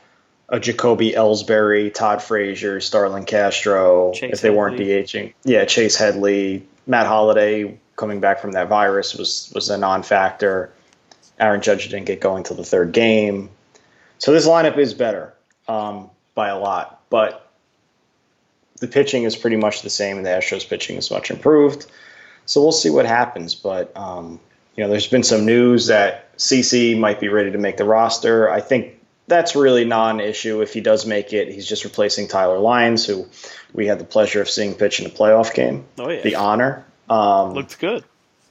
a 0.50 0.60
Jacoby 0.60 1.12
Ellsbury, 1.12 1.94
Todd 1.94 2.22
Frazier, 2.22 2.80
Starlin 2.80 3.26
Castro, 3.26 4.14
Chase 4.14 4.34
if 4.34 4.42
they 4.42 4.48
Headley. 4.50 4.58
weren't 4.58 4.80
DHing. 4.80 5.34
Yeah, 5.44 5.66
Chase 5.66 5.96
Headley, 5.98 6.66
Matt 6.86 7.08
Holliday 7.08 7.78
coming 7.96 8.20
back 8.20 8.40
from 8.40 8.52
that 8.54 8.68
virus 8.68 9.16
was 9.16 9.52
was 9.56 9.70
a 9.70 9.78
non-factor. 9.78 10.72
Aaron 11.40 11.62
Judge 11.62 11.90
didn't 11.90 12.06
get 12.06 12.20
going 12.20 12.44
till 12.44 12.56
the 12.56 12.64
third 12.64 12.92
game, 12.94 13.50
so 14.18 14.32
this 14.32 14.48
lineup 14.48 14.78
is 14.78 14.94
better 14.94 15.34
um, 15.68 16.10
by 16.34 16.50
a 16.50 16.58
lot. 16.58 17.02
But 17.10 17.47
the 18.80 18.88
pitching 18.88 19.24
is 19.24 19.36
pretty 19.36 19.58
much 19.58 19.82
the 19.82 19.90
same, 19.90 20.18
and 20.18 20.26
the 20.26 20.30
Astros 20.30 20.68
pitching 20.68 20.98
is 20.98 21.12
much 21.12 21.32
improved. 21.32 21.88
So 22.46 22.62
we'll 22.62 22.72
see 22.72 22.90
what 22.90 23.06
happens. 23.06 23.56
But 23.56 23.96
um, 23.96 24.40
you 24.76 24.84
know, 24.84 24.90
there's 24.90 25.08
been 25.08 25.24
some 25.24 25.46
news 25.46 25.88
that 25.88 26.36
CC 26.38 26.98
might 26.98 27.20
be 27.20 27.28
ready 27.28 27.52
to 27.52 27.58
make 27.58 27.78
the 27.78 27.86
roster. 27.86 28.50
I 28.50 28.62
think 28.62 29.00
that's 29.28 29.56
really 29.56 29.84
non-issue 29.84 30.62
if 30.62 30.74
he 30.74 30.82
does 30.82 31.06
make 31.06 31.34
it. 31.34 31.52
He's 31.52 31.68
just 31.68 31.84
replacing 31.84 32.28
Tyler 32.28 32.60
Lyons, 32.60 33.06
who 33.06 33.28
we 33.74 33.88
had 33.88 34.00
the 34.00 34.06
pleasure 34.06 34.42
of 34.42 34.50
seeing 34.50 34.74
pitch 34.74 35.00
in 35.00 35.06
a 35.06 35.10
playoff 35.10 35.54
game. 35.54 35.86
Oh 35.98 36.10
yeah, 36.10 36.22
the 36.22 36.36
honor. 36.36 36.86
Um, 37.10 37.54
Looked 37.54 37.80
good. 37.80 38.04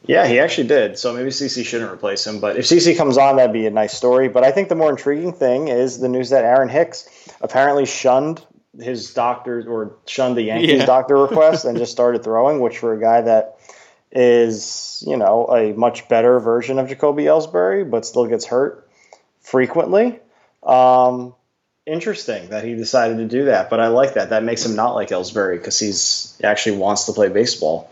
Yeah, 0.05 0.27
he 0.27 0.39
actually 0.39 0.69
did. 0.69 0.99
So 0.99 1.13
maybe 1.15 1.31
CC 1.31 1.65
shouldn't 1.65 1.91
replace 1.91 2.27
him. 2.27 2.39
But 2.39 2.57
if 2.57 2.65
CC 2.67 2.97
comes 2.97 3.19
on, 3.19 3.37
that'd 3.37 3.53
be 3.53 3.67
a 3.67 3.71
nice 3.71 3.93
story. 3.93 4.29
But 4.29 4.45
I 4.45 4.53
think 4.53 4.69
the 4.69 4.77
more 4.77 4.91
intriguing 4.91 5.33
thing 5.33 5.69
is 5.69 5.99
the 5.99 6.09
news 6.09 6.31
that 6.31 6.45
Aaron 6.45 6.69
Hicks 6.69 7.09
apparently 7.41 7.87
shunned 7.87 8.45
his 8.81 9.13
doctor 9.15 9.65
or 9.69 9.97
shunned 10.07 10.37
the 10.37 10.43
Yankees 10.43 10.81
yeah. 10.81 10.87
doctor 10.87 11.17
request 11.17 11.65
and 11.65 11.77
just 11.79 11.93
started 11.99 12.23
throwing, 12.23 12.61
which 12.61 12.79
for 12.79 12.93
a 12.93 13.01
guy 13.01 13.21
that 13.23 13.59
is, 14.13 15.03
you 15.07 15.17
know, 15.17 15.47
a 15.47 15.73
much 15.73 16.09
better 16.09 16.39
version 16.41 16.79
of 16.79 16.89
Jacoby 16.89 17.25
Ellsbury, 17.25 17.89
but 17.89 18.07
still 18.07 18.27
gets 18.27 18.47
hurt 18.47 18.89
frequently. 19.41 20.19
Um, 20.63 21.35
interesting 21.87 22.49
that 22.51 22.65
he 22.65 22.75
decided 22.75 23.19
to 23.19 23.27
do 23.27 23.45
that, 23.47 23.71
but 23.71 23.81
I 23.81 23.89
like 23.89 24.15
that. 24.15 24.31
That 24.31 24.43
makes 24.43 24.65
him 24.65 24.75
not 24.75 24.95
like 24.95 25.09
Ellsbury 25.09 25.59
because 25.59 25.79
he's 25.79 26.37
he 26.39 26.45
actually 26.45 26.79
wants 26.79 27.07
to 27.07 27.13
play 27.13 27.29
baseball. 27.29 27.91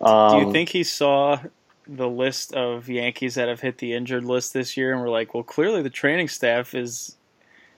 Um, 0.00 0.40
Do 0.40 0.46
you 0.46 0.52
think 0.52 0.70
he 0.70 0.82
saw 0.82 1.38
the 1.86 2.08
list 2.08 2.54
of 2.54 2.88
Yankees 2.88 3.34
that 3.34 3.48
have 3.48 3.60
hit 3.60 3.78
the 3.78 3.92
injured 3.92 4.24
list 4.24 4.52
this 4.52 4.76
year 4.76 4.92
and 4.92 5.02
we're 5.02 5.10
like, 5.10 5.34
well, 5.34 5.42
clearly 5.42 5.82
the 5.82 5.90
training 5.90 6.28
staff 6.28 6.74
is 6.74 7.16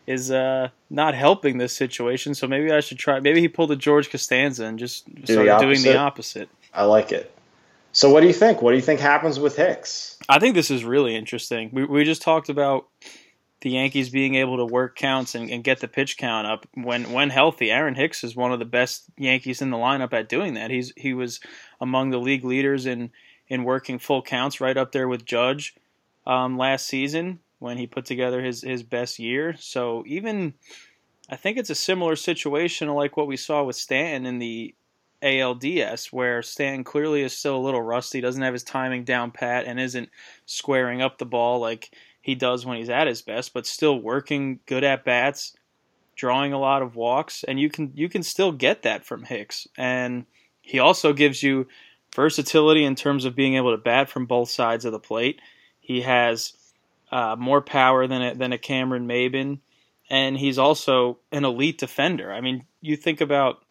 is 0.07 0.31
uh, 0.31 0.69
not 0.89 1.15
helping 1.15 1.59
this 1.59 1.73
situation, 1.73 2.35
so 2.35 2.47
maybe 2.47 2.71
I 2.73 2.81
should 2.81 2.99
try. 2.99 3.21
Maybe 3.21 3.41
he 3.41 3.49
pulled 3.49 3.73
a 3.73 3.77
George 3.77 4.11
Costanza 4.11 4.65
and 4.65 4.79
just 4.79 5.13
Do 5.13 5.33
started 5.33 5.53
the 5.53 5.59
doing 5.59 5.83
the 5.83 5.99
opposite. 5.99 6.49
I 6.73 6.85
like 6.85 7.13
it. 7.13 7.33
So, 7.93 8.11
what 8.11 8.21
do 8.21 8.27
you 8.27 8.33
think? 8.33 8.63
What 8.63 8.71
do 8.71 8.77
you 8.77 8.83
think 8.83 9.01
happens 9.01 9.41
with 9.41 9.57
Hicks? 9.57 10.19
I 10.29 10.39
think 10.39 10.55
this 10.55 10.71
is 10.71 10.85
really 10.85 11.17
interesting. 11.17 11.71
We 11.73 11.85
we 11.85 12.05
just 12.05 12.23
talked 12.23 12.49
about 12.49 12.87
the 13.63 13.71
Yankees 13.71 14.11
being 14.11 14.35
able 14.35 14.59
to 14.59 14.67
work 14.67 14.97
counts 14.97 15.35
and, 15.35 15.51
and, 15.51 15.65
get 15.65 15.81
the 15.81 15.89
pitch 15.89 16.19
count 16.19 16.47
up 16.47 16.67
when 16.75 17.11
when 17.13 17.31
healthy. 17.31 17.71
Aaron 17.71 17.95
Hicks 17.95 18.23
is 18.23 18.37
one 18.37 18.53
of 18.53 18.59
the 18.59 18.65
best 18.65 19.05
Yankees 19.17 19.63
in 19.63 19.71
the 19.71 19.77
lineup 19.77 20.13
at 20.13 20.29
doing 20.29 20.55
that. 20.55 20.71
He's 20.71 20.93
he 20.97 21.15
was 21.15 21.41
among 21.81 22.11
the 22.11 22.19
league 22.19 22.45
leaders 22.45 22.87
in 22.87 23.11
in 23.49 23.65
working 23.65 23.99
full 23.99 24.23
counts, 24.23 24.61
right 24.61 24.77
up 24.77 24.93
there 24.93 25.09
with 25.09 25.25
Judge 25.25 25.75
um, 26.27 26.59
last 26.59 26.87
season 26.87 27.41
when 27.59 27.79
he 27.79 27.87
put 27.87 28.05
together 28.05 28.43
his 28.43 28.63
his 28.63 28.83
best 28.83 29.19
year. 29.19 29.57
So 29.59 30.05
even 30.07 30.55
I 31.29 31.37
think 31.37 31.59
it's 31.59 31.71
a 31.71 31.75
similar 31.75 32.17
situation 32.17 32.89
like 32.89 33.17
what 33.17 33.27
we 33.27 33.37
saw 33.37 33.65
with 33.65 33.77
Stanton 33.77 34.27
in 34.27 34.39
the 34.39 34.75
ALDS, 35.23 36.13
where 36.13 36.43
Stanton 36.43 36.85
clearly 36.85 37.23
is 37.23 37.33
still 37.33 37.57
a 37.57 37.59
little 37.59 37.83
rusty, 37.83 38.21
doesn't 38.21 38.43
have 38.43 38.53
his 38.53 38.63
timing 38.63 39.05
down 39.05 39.31
pat, 39.31 39.65
and 39.67 39.81
isn't 39.81 40.11
squaring 40.45 41.03
up 41.03 41.19
the 41.19 41.27
ball 41.27 41.59
like 41.59 41.91
he 42.21 42.35
does 42.35 42.67
when 42.67 42.77
he's 42.77 42.91
at 42.91 43.07
his 43.07 43.23
best, 43.23 43.55
but 43.55 43.67
still 43.67 44.01
working 44.01 44.61
good 44.67 44.85
at 44.85 45.05
bats, 45.05 45.55
drawing 46.15 46.53
a 46.53 46.59
lot 46.59 46.83
of 46.83 46.97
walks, 46.97 47.45
and 47.45 47.59
you 47.59 47.71
can 47.71 47.93
you 47.95 48.09
can 48.09 48.23
still 48.23 48.53
get 48.53 48.83
that 48.83 49.05
from 49.05 49.25
Hicks. 49.25 49.67
And 49.77 50.27
he 50.61 50.79
also 50.79 51.13
gives 51.13 51.43
you 51.43 51.67
versatility 52.15 52.85
in 52.85 52.95
terms 52.95 53.25
of 53.25 53.37
being 53.37 53.55
able 53.55 53.73
to 53.73 53.83
bat 53.83 54.09
from 54.09 54.27
both 54.27 54.51
sides 54.51 54.85
of 54.85 54.93
the 54.93 54.99
plate. 54.99 55.41
He 55.81 56.03
has 56.03 56.53
uh, 57.11 57.37
more 57.39 57.61
power 57.61 58.07
than 58.07 58.23
a, 58.23 58.35
than 58.35 58.53
a 58.53 58.59
Cameron 58.59 59.07
Maybin, 59.07 59.61
and 60.11 60.37
he's 60.37 60.59
also 60.59 61.19
an 61.33 61.45
elite 61.45 61.79
defender. 61.79 62.33
I 62.33 62.41
mean, 62.41 62.65
you 62.81 62.97
think 62.97 63.21
about 63.21 63.63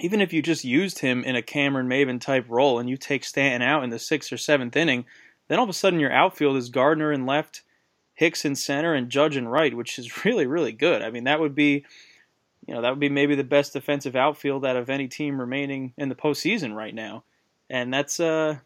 even 0.00 0.20
if 0.20 0.32
you 0.32 0.42
just 0.42 0.64
used 0.64 0.98
him 0.98 1.22
in 1.24 1.36
a 1.36 1.42
Cameron 1.42 1.88
Maybin 1.88 2.20
type 2.20 2.46
role 2.48 2.78
and 2.78 2.88
you 2.88 2.96
take 2.96 3.24
Stanton 3.24 3.62
out 3.62 3.84
in 3.84 3.90
the 3.90 3.98
sixth 3.98 4.32
or 4.32 4.36
seventh 4.36 4.76
inning, 4.76 5.04
then 5.48 5.58
all 5.58 5.64
of 5.64 5.70
a 5.70 5.74
sudden 5.74 6.00
your 6.00 6.12
outfield 6.12 6.56
is 6.56 6.70
Gardner 6.70 7.12
and 7.12 7.26
left, 7.26 7.62
Hicks 8.14 8.44
in 8.44 8.54
center, 8.54 8.94
and 8.94 9.08
Judge 9.08 9.36
and 9.36 9.50
right, 9.50 9.74
which 9.74 9.98
is 9.98 10.24
really 10.24 10.46
really 10.46 10.72
good. 10.72 11.02
I 11.02 11.10
mean, 11.10 11.24
that 11.24 11.40
would 11.40 11.54
be 11.54 11.84
you 12.66 12.74
know 12.74 12.82
that 12.82 12.90
would 12.90 13.00
be 13.00 13.08
maybe 13.08 13.34
the 13.34 13.44
best 13.44 13.72
defensive 13.72 14.16
outfield 14.16 14.64
out 14.64 14.76
of 14.76 14.90
any 14.90 15.08
team 15.08 15.40
remaining 15.40 15.94
in 15.96 16.08
the 16.08 16.14
postseason 16.14 16.74
right 16.74 16.94
now, 16.94 17.24
and 17.68 17.92
that's 17.92 18.20
uh 18.20 18.58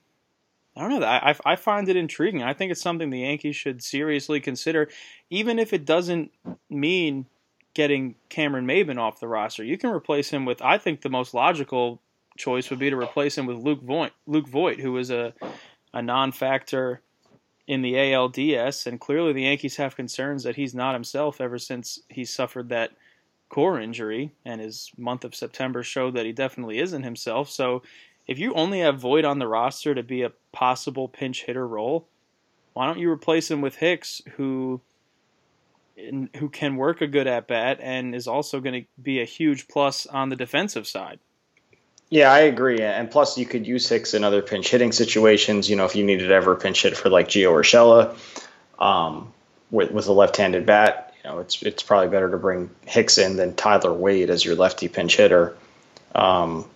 I 0.76 0.80
don't 0.80 1.00
know. 1.00 1.06
I, 1.06 1.35
I 1.45 1.56
find 1.56 1.88
it 1.88 1.97
intriguing. 1.97 2.42
I 2.42 2.52
think 2.52 2.71
it's 2.71 2.83
something 2.83 3.09
the 3.11 3.21
Yankees 3.21 3.56
should 3.56 3.83
seriously 3.83 4.40
consider, 4.40 4.88
even 5.30 5.59
if 5.59 5.73
it 5.73 5.87
doesn't 5.87 6.33
mean 6.68 7.26
getting 7.73 8.14
Cameron 8.28 8.66
Maybin 8.66 8.99
off 8.99 9.21
the 9.21 9.28
roster. 9.28 9.64
You 9.64 9.78
can 9.78 9.90
replace 9.90 10.30
him 10.30 10.45
with. 10.45 10.61
I 10.61 10.78
think 10.78 11.00
the 11.00 11.09
most 11.09 11.35
logical 11.35 12.00
choice 12.37 12.68
would 12.68 12.78
be 12.78 12.90
to 12.90 12.97
replace 12.97 13.38
him 13.38 13.47
with 13.47 13.59
Luke 13.59 13.83
Voit, 13.83 14.12
Luke 14.26 14.49
Voit, 14.49 14.78
who 14.78 14.97
is 14.99 15.11
a 15.11 15.33
a 15.95 16.02
non-factor 16.02 17.00
in 17.66 17.83
the 17.83 17.95
ALDS, 17.95 18.87
and 18.87 19.00
clearly 19.00 19.33
the 19.33 19.42
Yankees 19.42 19.76
have 19.76 19.97
concerns 19.97 20.45
that 20.45 20.56
he's 20.56 20.75
not 20.75 20.95
himself 20.95 21.40
ever 21.40 21.59
since 21.59 22.00
he 22.09 22.25
suffered 22.25 22.68
that 22.68 22.92
core 23.49 23.80
injury, 23.80 24.33
and 24.45 24.61
his 24.61 24.90
month 24.97 25.25
of 25.25 25.35
September 25.35 25.83
showed 25.83 26.14
that 26.14 26.26
he 26.26 26.33
definitely 26.33 26.78
isn't 26.78 27.02
himself. 27.02 27.49
So 27.49 27.83
if 28.26 28.38
you 28.38 28.54
only 28.54 28.80
have 28.80 28.99
Voit 28.99 29.25
on 29.25 29.38
the 29.38 29.47
roster 29.47 29.95
to 29.95 30.02
be 30.02 30.23
a 30.23 30.33
possible 30.52 31.09
pinch 31.09 31.45
hitter 31.45 31.66
role, 31.66 32.09
why 32.73 32.87
don't 32.87 32.99
you 32.99 33.11
replace 33.11 33.50
him 33.50 33.61
with 33.61 33.76
Hicks, 33.76 34.21
who 34.37 34.80
who 36.37 36.50
can 36.50 36.76
work 36.76 37.00
a 37.00 37.06
good 37.06 37.26
at 37.26 37.49
bat 37.49 37.78
and 37.80 38.14
is 38.14 38.28
also 38.28 38.61
going 38.61 38.83
to 38.83 38.87
be 39.02 39.23
a 39.23 39.25
huge 39.25 39.66
plus 39.66 40.06
on 40.06 40.28
the 40.28 40.37
defensive 40.37 40.87
side. 40.87 41.18
Yeah, 42.11 42.30
I 42.30 42.40
agree. 42.40 42.83
And 42.83 43.11
plus, 43.11 43.38
you 43.38 43.47
could 43.47 43.66
use 43.66 43.88
Hicks 43.88 44.14
in 44.14 44.23
other 44.23 44.42
pinch 44.42 44.71
hitting 44.71 44.92
situations. 44.92 45.71
You 45.71 45.76
know, 45.76 45.87
if 45.87 45.97
you 45.97 46.04
needed 46.04 46.30
ever 46.30 46.54
pinch 46.54 46.83
hit 46.83 46.97
for 46.97 47.09
like 47.09 47.28
Gio 47.28 47.50
Urshela 47.50 48.16
um, 48.78 49.33
with 49.71 49.90
with 49.90 50.06
a 50.06 50.12
left-handed 50.12 50.66
bat, 50.66 51.14
you 51.25 51.30
know, 51.30 51.38
it's 51.38 51.62
it's 51.62 51.83
probably 51.83 52.09
better 52.09 52.30
to 52.30 52.37
bring 52.37 52.71
Hicks 52.87 53.18
in 53.18 53.37
than 53.37 53.54
Tyler 53.54 53.92
Wade 53.92 54.30
as 54.30 54.45
your 54.45 54.54
lefty 54.54 54.88
pinch 54.88 55.16
hitter. 55.16 55.56
Um, 56.14 56.66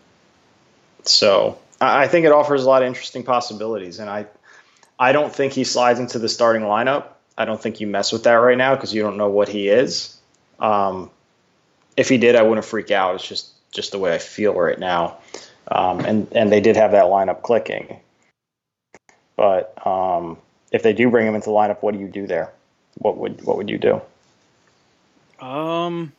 so 1.05 1.59
I 1.81 2.09
think 2.09 2.27
it 2.27 2.33
offers 2.33 2.65
a 2.65 2.69
lot 2.69 2.83
of 2.83 2.89
interesting 2.89 3.23
possibilities, 3.23 3.99
and 3.99 4.11
I 4.11 4.27
I 4.99 5.13
don't 5.13 5.35
think 5.35 5.53
he 5.53 5.65
slides 5.65 5.99
into 5.99 6.19
the 6.19 6.29
starting 6.29 6.63
lineup. 6.63 7.07
I 7.39 7.47
don't 7.47 7.61
think 7.61 7.81
you 7.81 7.87
mess 7.87 8.13
with 8.13 8.25
that 8.25 8.35
right 8.35 8.59
now 8.59 8.75
because 8.75 8.93
you 8.93 9.03
don't 9.03 9.17
know 9.17 9.31
what 9.31 9.49
he 9.49 9.69
is. 9.69 10.17
Um, 10.59 11.11
if 11.97 12.09
he 12.09 12.19
did, 12.19 12.37
I 12.37 12.43
wouldn't 12.43 12.67
freak 12.67 12.91
out. 12.91 13.15
It's 13.15 13.27
just 13.27 13.49
just 13.71 13.93
the 13.93 13.99
way 13.99 14.15
I 14.15 14.19
feel 14.19 14.53
right 14.55 14.79
now, 14.79 15.19
um, 15.71 16.01
and 16.01 16.29
and 16.33 16.53
they 16.53 16.61
did 16.61 16.77
have 16.77 16.93
that 16.93 17.05
lineup 17.05 17.43
clicking. 17.43 17.99
But 19.37 19.75
um, 19.87 20.37
if 20.71 20.83
they 20.83 20.93
do 20.93 21.09
bring 21.11 21.27
him 21.27 21.35
into 21.35 21.47
the 21.47 21.53
lineup, 21.53 21.83
what 21.83 21.95
do 21.95 22.01
you 22.01 22.09
do 22.09 22.27
there? 22.27 22.53
What 22.99 23.17
would 23.17 23.43
what 23.45 23.57
would 23.57 23.71
you 23.71 23.79
do? 23.79 24.03
Um, 25.41 26.13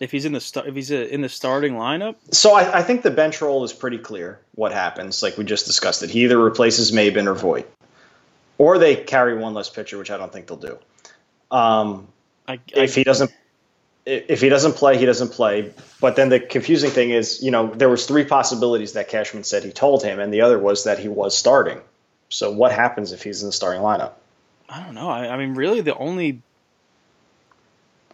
if 0.00 0.10
he's 0.10 0.24
in 0.24 0.32
the 0.32 0.40
st- 0.40 0.66
if 0.66 0.74
he's 0.74 0.90
in 0.90 1.20
the 1.20 1.28
starting 1.28 1.74
lineup. 1.74 2.16
So 2.30 2.54
I, 2.54 2.78
I, 2.78 2.82
think 2.82 3.02
the 3.02 3.10
bench 3.10 3.40
role 3.40 3.64
is 3.64 3.72
pretty 3.72 3.98
clear. 3.98 4.40
What 4.54 4.72
happens, 4.72 5.22
like 5.22 5.36
we 5.38 5.44
just 5.44 5.66
discussed, 5.66 6.02
it 6.02 6.10
he 6.10 6.24
either 6.24 6.38
replaces 6.38 6.92
Maybin 6.92 7.26
or 7.26 7.34
Voit, 7.34 7.68
or 8.58 8.78
they 8.78 8.96
carry 8.96 9.36
one 9.36 9.54
less 9.54 9.70
pitcher, 9.70 9.98
which 9.98 10.10
I 10.10 10.16
don't 10.16 10.32
think 10.32 10.46
they'll 10.46 10.56
do. 10.56 10.78
Um, 11.50 12.08
I, 12.46 12.54
I, 12.54 12.60
if 12.74 12.94
he 12.94 13.04
doesn't, 13.04 13.32
if 14.04 14.40
he 14.40 14.48
doesn't 14.48 14.74
play, 14.74 14.98
he 14.98 15.06
doesn't 15.06 15.32
play. 15.32 15.72
But 16.00 16.16
then 16.16 16.28
the 16.28 16.40
confusing 16.40 16.90
thing 16.90 17.10
is, 17.10 17.42
you 17.42 17.50
know, 17.50 17.68
there 17.68 17.88
was 17.88 18.06
three 18.06 18.24
possibilities 18.24 18.92
that 18.92 19.08
Cashman 19.08 19.44
said 19.44 19.64
he 19.64 19.72
told 19.72 20.02
him, 20.02 20.20
and 20.20 20.32
the 20.32 20.42
other 20.42 20.58
was 20.58 20.84
that 20.84 20.98
he 20.98 21.08
was 21.08 21.36
starting. 21.36 21.80
So 22.28 22.50
what 22.50 22.72
happens 22.72 23.12
if 23.12 23.22
he's 23.22 23.42
in 23.42 23.48
the 23.48 23.52
starting 23.52 23.82
lineup? 23.82 24.12
I 24.68 24.82
don't 24.82 24.94
know. 24.94 25.08
I, 25.08 25.28
I 25.28 25.36
mean, 25.36 25.54
really, 25.54 25.80
the 25.80 25.96
only 25.96 26.42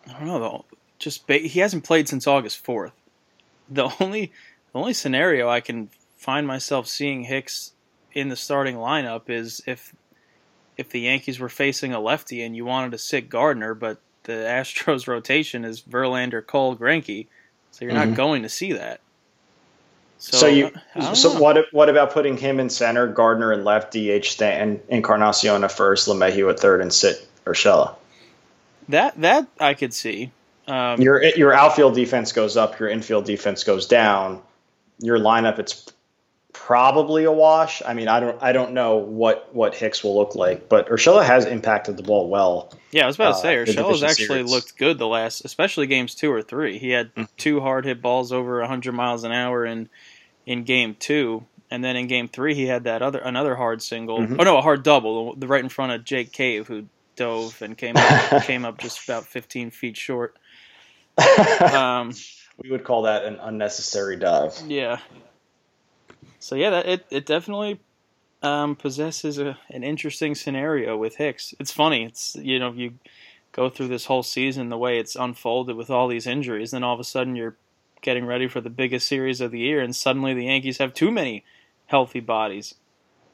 I 0.09 0.19
don't 0.19 0.27
know 0.27 0.65
just 1.03 1.27
ba- 1.27 1.39
he 1.39 1.61
hasn't 1.61 1.85
played 1.85 2.09
since 2.09 2.27
August 2.27 2.65
fourth. 2.65 2.93
The 3.69 3.93
only 4.01 4.33
the 4.73 4.79
only 4.79 4.95
scenario 4.95 5.49
I 5.49 5.61
can 5.61 5.91
find 6.17 6.47
myself 6.47 6.87
seeing 6.87 7.25
Hicks 7.25 7.73
in 8.13 8.29
the 8.29 8.37
starting 8.37 8.77
lineup 8.77 9.29
is 9.29 9.63
if 9.67 9.95
if 10.77 10.89
the 10.91 11.01
Yankees 11.01 11.39
were 11.39 11.49
facing 11.49 11.93
a 11.93 12.01
lefty 12.01 12.43
and 12.43 12.57
you 12.57 12.65
wanted 12.65 12.93
to 12.93 12.99
sit 12.99 13.29
Gardner, 13.29 13.75
but 13.75 13.99
the 14.25 14.33
Astros 14.33 15.07
rotation 15.07 15.65
is 15.65 15.83
Verlander, 15.83 16.47
Cole, 16.47 16.77
Greinke, 16.77 17.27
so 17.71 17.85
you're 17.85 17.95
mm-hmm. 17.95 18.11
not 18.11 18.17
going 18.17 18.43
to 18.43 18.49
see 18.49 18.73
that. 18.73 19.01
So, 20.19 20.37
so 20.37 20.47
you 20.47 20.71
so 21.17 21.35
know. 21.35 21.41
what 21.41 21.67
what 21.73 21.89
about 21.89 22.13
putting 22.13 22.37
him 22.37 22.61
in 22.61 22.71
center, 22.71 23.09
Gardner 23.09 23.53
in 23.53 23.65
left, 23.65 23.93
DH 23.93 24.25
Stanton, 24.27 24.81
Encarnacion 24.89 25.65
at 25.65 25.73
first, 25.73 26.07
LeMahieu 26.07 26.49
at 26.49 26.61
third, 26.61 26.81
and 26.81 26.93
sit 26.93 27.27
Urshela? 27.45 27.97
That 28.89 29.21
that 29.21 29.49
I 29.59 29.75
could 29.75 29.93
see. 29.93 30.31
Um, 30.67 31.01
your 31.01 31.25
your 31.25 31.53
outfield 31.53 31.95
defense 31.95 32.33
goes 32.33 32.57
up, 32.57 32.79
your 32.79 32.89
infield 32.89 33.25
defense 33.25 33.65
goes 33.65 33.87
down. 33.87 34.43
Your 34.99 35.19
lineup, 35.19 35.59
it's 35.59 35.93
probably 36.53 37.25
a 37.25 37.33
wash. 37.33 37.83
I 37.85 37.95
mean, 37.95 38.09
I 38.09 38.21
don't 38.21 38.41
I 38.43 38.53
don't 38.53 38.73
know 38.73 38.97
what 38.97 39.53
what 39.55 39.75
Hicks 39.75 40.05
will 40.05 40.15
look 40.15 40.35
like, 40.35 40.69
but 40.69 40.89
Urshela 40.89 41.25
has 41.25 41.45
impacted 41.45 41.97
the 41.97 42.03
ball 42.03 42.29
well. 42.29 42.73
Yeah, 42.91 43.05
I 43.05 43.07
was 43.07 43.17
about 43.17 43.35
to 43.35 43.41
say 43.41 43.59
uh, 43.59 43.65
Urshela's 43.65 44.03
actually 44.03 44.27
series. 44.27 44.51
looked 44.51 44.77
good 44.77 44.99
the 44.99 45.07
last, 45.07 45.45
especially 45.45 45.87
games 45.87 46.15
two 46.15 46.31
or 46.31 46.43
three. 46.43 46.79
He 46.79 46.91
had 46.91 47.15
mm-hmm. 47.15 47.25
two 47.37 47.61
hard 47.61 47.85
hit 47.85 48.03
balls 48.03 48.33
over 48.33 48.61
100 48.61 48.93
miles 48.93 49.25
an 49.25 49.33
hour 49.33 49.65
in 49.65 49.89
in 50.47 50.65
game 50.65 50.97
two, 50.99 51.45
and 51.71 51.83
then 51.83 51.97
in 51.97 52.07
game 52.07 52.29
three 52.29 52.55
he 52.55 52.67
had 52.67 52.85
that 52.85 53.03
other 53.03 53.19
another 53.19 53.57
hard 53.57 53.83
single. 53.83 54.21
Mm-hmm. 54.21 54.37
Oh 54.39 54.45
no, 54.45 54.59
a 54.59 54.63
hard 54.63 54.83
double, 54.83 55.35
the 55.35 55.47
right 55.47 55.63
in 55.63 55.69
front 55.69 55.93
of 55.93 56.05
Jake 56.05 56.33
Cave 56.33 56.69
who 56.69 56.87
dove 57.17 57.61
and 57.63 57.77
came 57.77 57.97
up, 57.97 58.43
came 58.45 58.65
up 58.65 58.79
just 58.79 59.05
about 59.05 59.27
15 59.27 59.71
feet 59.71 59.97
short. 59.97 60.37
um, 61.73 62.13
we 62.63 62.71
would 62.71 62.85
call 62.85 63.03
that 63.03 63.25
an 63.25 63.39
unnecessary 63.41 64.17
dive. 64.17 64.61
Yeah. 64.67 64.99
So 66.39 66.55
yeah, 66.55 66.71
that 66.71 66.87
it 66.87 67.07
it 67.11 67.27
definitely 67.27 67.81
um, 68.43 68.77
possesses 68.77 69.39
a, 69.39 69.57
an 69.71 69.85
interesting 69.85 70.35
scenario 70.35 70.97
with 70.97 71.17
Hicks. 71.17 71.55
It's 71.59 71.73
funny. 71.73 72.05
It's 72.05 72.37
you 72.37 72.59
know 72.59 72.73
you 72.73 72.95
go 73.53 73.69
through 73.69 73.89
this 73.89 74.07
whole 74.07 74.23
season 74.23 74.69
the 74.69 74.79
way 74.79 74.99
it's 74.99 75.15
unfolded 75.15 75.77
with 75.77 75.91
all 75.91 76.09
these 76.09 76.27
injuries, 76.27 76.71
then 76.71 76.83
all 76.83 76.95
of 76.95 77.01
a 77.01 77.05
sudden 77.05 77.37
you're 77.37 77.57
getting 78.01 78.27
ready 78.27 78.49
for 78.49 78.61
the 78.61 78.71
biggest 78.71 79.07
series 79.07 79.41
of 79.41 79.51
the 79.51 79.61
year, 79.61 79.81
and 79.81 79.95
suddenly 79.95 80.35
the 80.35 80.47
Yankees 80.47 80.79
have 80.79 80.95
too 80.95 81.11
many 81.11 81.45
healthy 81.87 82.21
bodies. 82.21 82.75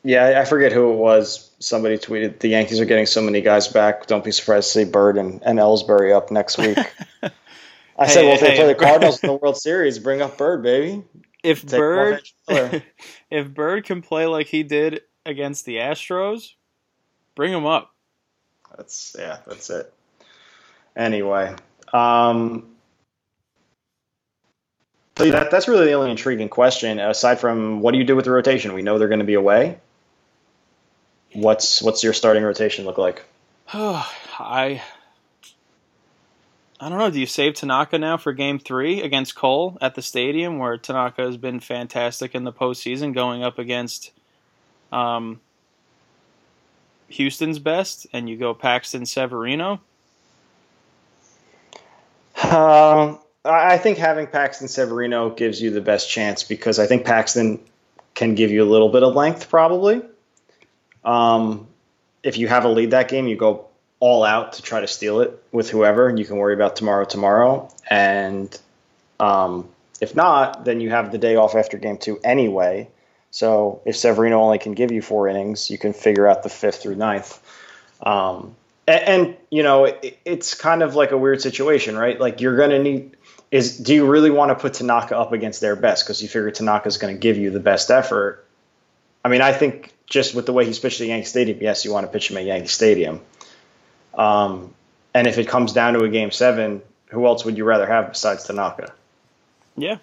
Yeah, 0.05 0.41
I 0.41 0.45
forget 0.45 0.73
who 0.73 0.93
it 0.93 0.97
was. 0.97 1.51
Somebody 1.59 1.99
tweeted 1.99 2.39
the 2.39 2.49
Yankees 2.49 2.81
are 2.81 2.85
getting 2.85 3.07
so 3.07 3.21
many 3.21 3.41
guys 3.41 3.69
back. 3.69 4.07
Don't 4.07 4.25
be 4.25 4.31
surprised 4.31 4.73
to 4.73 4.85
see 4.85 4.91
Bird 4.91 5.17
and, 5.17 5.43
and 5.43 5.59
Ellsbury 5.59 6.15
up 6.15 6.31
next 6.31 6.59
week. 6.59 6.79
I 7.99 8.07
hey, 8.07 8.13
said, 8.13 8.25
well, 8.25 8.35
if 8.35 8.41
hey, 8.41 8.51
they 8.51 8.57
play 8.57 8.67
the 8.67 8.75
Cardinals 8.77 9.23
in 9.23 9.27
the 9.27 9.35
World 9.35 9.57
Series, 9.57 9.99
bring 9.99 10.23
up 10.23 10.39
Bird, 10.39 10.63
baby. 10.63 11.03
If 11.43 11.63
Take 11.63 11.79
Bird, 11.79 12.23
if 13.31 13.53
Bird 13.53 13.85
can 13.85 14.03
play 14.03 14.27
like 14.27 14.47
he 14.47 14.63
did 14.63 15.03
against 15.27 15.65
the 15.65 15.77
Astros, 15.77 16.53
bring 17.35 17.53
him 17.53 17.67
up. 17.67 17.93
That's 18.77 19.17
yeah, 19.19 19.39
that's 19.47 19.69
it. 19.71 19.93
Anyway, 20.97 21.55
um, 21.93 22.69
so 25.17 25.29
that 25.31 25.51
that's 25.51 25.67
really 25.67 25.87
the 25.87 25.95
only 25.95 26.13
intriguing 26.13 26.49
question. 26.49 27.01
Aside 27.01 27.41
from 27.41 27.81
what 27.81 27.93
do 27.93 27.99
you 27.99 28.05
do 28.05 28.15
with 28.15 28.25
the 28.25 28.31
rotation? 28.31 28.75
We 28.75 28.83
know 28.83 28.99
they're 28.99 29.09
going 29.09 29.19
to 29.19 29.25
be 29.25 29.35
away. 29.35 29.79
What's 31.33 31.83
what's 31.83 32.05
your 32.05 32.13
starting 32.13 32.45
rotation 32.45 32.85
look 32.85 32.99
like? 32.99 33.25
I 33.73 34.83
I 36.81 36.89
don't 36.89 36.99
know. 36.99 37.11
Do 37.11 37.19
you 37.19 37.27
save 37.27 37.55
Tanaka 37.55 37.99
now 37.99 38.17
for 38.17 38.33
Game 38.33 38.59
Three 38.59 39.03
against 39.03 39.35
Cole 39.35 39.77
at 39.81 39.97
the 39.97 40.03
stadium, 40.03 40.59
where 40.59 40.79
Tanaka 40.79 41.23
has 41.23 41.37
been 41.37 41.59
fantastic 41.59 42.35
in 42.35 42.45
the 42.45 42.53
postseason, 42.53 43.13
going 43.15 43.43
up 43.43 43.59
against 43.59 44.13
um, 44.93 45.41
Houston's 47.09 47.59
best, 47.59 48.07
and 48.13 48.29
you 48.29 48.37
go 48.37 48.55
Paxton 48.55 49.07
Severino? 49.07 49.81
Um, 52.45 53.19
I 53.45 53.79
think 53.79 53.99
having 53.99 54.29
Paxton 54.29 54.69
Severino 54.69 55.31
gives 55.31 55.61
you 55.61 55.71
the 55.71 55.81
best 55.81 56.09
chance 56.09 56.45
because 56.45 56.79
I 56.79 56.87
think 56.87 57.05
Paxton 57.05 57.61
can 58.15 58.35
give 58.35 58.51
you 58.51 58.63
a 58.63 58.71
little 58.71 58.89
bit 58.89 59.03
of 59.03 59.15
length, 59.15 59.51
probably. 59.51 60.03
Um, 61.05 61.67
if 62.23 62.37
you 62.37 62.47
have 62.49 62.65
a 62.65 62.69
lead 62.69 62.93
that 62.93 63.09
game, 63.09 63.27
you 63.27 63.37
go 63.37 63.68
all 64.01 64.25
out 64.25 64.55
to 64.55 64.63
try 64.63 64.81
to 64.81 64.87
steal 64.87 65.21
it 65.21 65.43
with 65.53 65.71
whoever, 65.71 66.09
and 66.09 66.19
you 66.19 66.25
can 66.25 66.37
worry 66.37 66.55
about 66.55 66.77
tomorrow 66.77 67.05
tomorrow. 67.05 67.69
And 67.91 68.57
um, 69.19 69.69
if 70.01 70.15
not, 70.15 70.65
then 70.65 70.81
you 70.81 70.91
have 70.91 71.11
the 71.11 71.19
day 71.19 71.37
off 71.37 71.55
after 71.55 71.79
game 71.79 71.99
two 71.99 72.21
anyway. 72.23 72.89
So 73.31 73.83
if 73.85 73.97
Severino 73.97 74.41
only 74.41 74.59
can 74.59 74.73
give 74.73 74.93
you 74.93 75.03
four 75.03 75.29
innings, 75.29 75.71
you 75.71 75.79
can 75.79 75.93
figure 75.93 76.27
out 76.27 76.43
the 76.43 76.49
fifth 76.49 76.83
through 76.83 76.95
ninth. 76.95 77.41
Um, 78.03 78.55
and, 78.87 79.03
and, 79.03 79.37
you 79.51 79.63
know, 79.63 79.85
it, 79.85 80.19
it's 80.25 80.55
kind 80.55 80.83
of 80.83 80.95
like 80.95 81.11
a 81.11 81.19
weird 81.19 81.43
situation, 81.43 81.97
right? 81.97 82.19
Like 82.19 82.41
you're 82.41 82.57
going 82.57 82.71
to 82.71 82.79
need 82.79 83.17
is 83.51 83.79
do 83.79 83.95
you 83.95 84.07
really 84.07 84.31
want 84.31 84.51
to 84.51 84.55
put 84.55 84.75
Tanaka 84.75 85.17
up 85.17 85.33
against 85.33 85.61
their 85.61 85.75
best 85.75 86.05
because 86.05 86.23
you 86.23 86.29
figure 86.29 86.51
Tanaka's 86.51 86.99
going 86.99 87.15
to 87.15 87.19
give 87.19 87.39
you 87.39 87.51
the 87.51 87.61
best 87.61 87.91
effort? 87.91 88.45
I 89.25 89.29
mean, 89.29 89.41
I 89.41 89.53
think 89.53 89.93
just 90.07 90.35
with 90.35 90.47
the 90.47 90.53
way 90.53 90.65
he's 90.65 90.79
pitched 90.79 91.01
at 91.01 91.07
Yankee 91.07 91.27
Stadium, 91.27 91.59
yes, 91.61 91.85
you 91.85 91.93
want 91.93 92.07
to 92.07 92.13
pitch 92.13 92.31
him 92.31 92.37
at 92.37 92.45
Yankee 92.45 92.69
Stadium. 92.69 93.21
Um, 94.19 94.75
and 95.15 95.27
if 95.27 95.39
it 95.39 95.49
comes 95.49 95.73
down 95.73 95.95
to 95.95 96.01
a 96.01 96.09
game 96.09 96.31
seven, 96.31 96.83
who 97.07 97.25
else 97.27 97.45
would 97.45 97.57
you 97.57 97.65
rather 97.65 97.87
have 97.87 98.09
besides 98.11 98.45
Tanaka? 98.45 98.93
Yeah. 99.77 99.99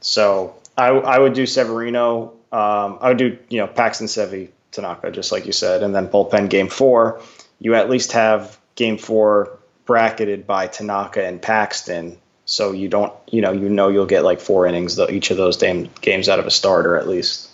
So 0.00 0.54
I, 0.76 0.88
I 0.88 1.18
would 1.18 1.32
do 1.32 1.46
Severino. 1.46 2.34
Um, 2.52 2.98
I 3.00 3.08
would 3.08 3.16
do 3.16 3.38
you 3.48 3.58
know 3.58 3.66
Paxton 3.66 4.06
Sevi 4.06 4.50
Tanaka 4.70 5.10
just 5.10 5.32
like 5.32 5.46
you 5.46 5.52
said, 5.52 5.82
and 5.82 5.94
then 5.94 6.08
bullpen 6.08 6.50
game 6.50 6.68
four. 6.68 7.20
You 7.58 7.74
at 7.74 7.88
least 7.88 8.12
have 8.12 8.58
game 8.74 8.98
four 8.98 9.58
bracketed 9.86 10.46
by 10.46 10.66
Tanaka 10.66 11.24
and 11.24 11.40
Paxton, 11.40 12.18
so 12.44 12.72
you 12.72 12.88
don't 12.88 13.12
you 13.30 13.40
know 13.40 13.52
you 13.52 13.68
know 13.68 13.88
you'll 13.88 14.06
get 14.06 14.24
like 14.24 14.40
four 14.40 14.66
innings 14.66 14.96
though 14.96 15.08
each 15.08 15.30
of 15.30 15.36
those 15.36 15.56
damn 15.56 15.88
games 16.00 16.28
out 16.28 16.38
of 16.38 16.46
a 16.46 16.50
starter 16.50 16.96
at 16.96 17.08
least. 17.08 17.48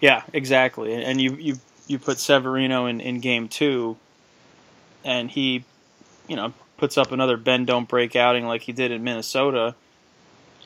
Yeah, 0.00 0.22
exactly. 0.32 0.94
And 0.94 1.20
you 1.20 1.34
you 1.34 1.58
you 1.88 1.98
put 1.98 2.18
Severino 2.18 2.86
in 2.86 3.00
in 3.00 3.20
game 3.20 3.48
two, 3.48 3.96
and 5.04 5.30
he, 5.30 5.64
you 6.26 6.36
know, 6.36 6.52
puts 6.76 6.96
up 6.98 7.12
another 7.12 7.36
bend 7.36 7.66
don't 7.66 7.88
break 7.88 8.14
outing 8.16 8.46
like 8.46 8.62
he 8.62 8.72
did 8.72 8.90
in 8.90 9.02
Minnesota 9.02 9.74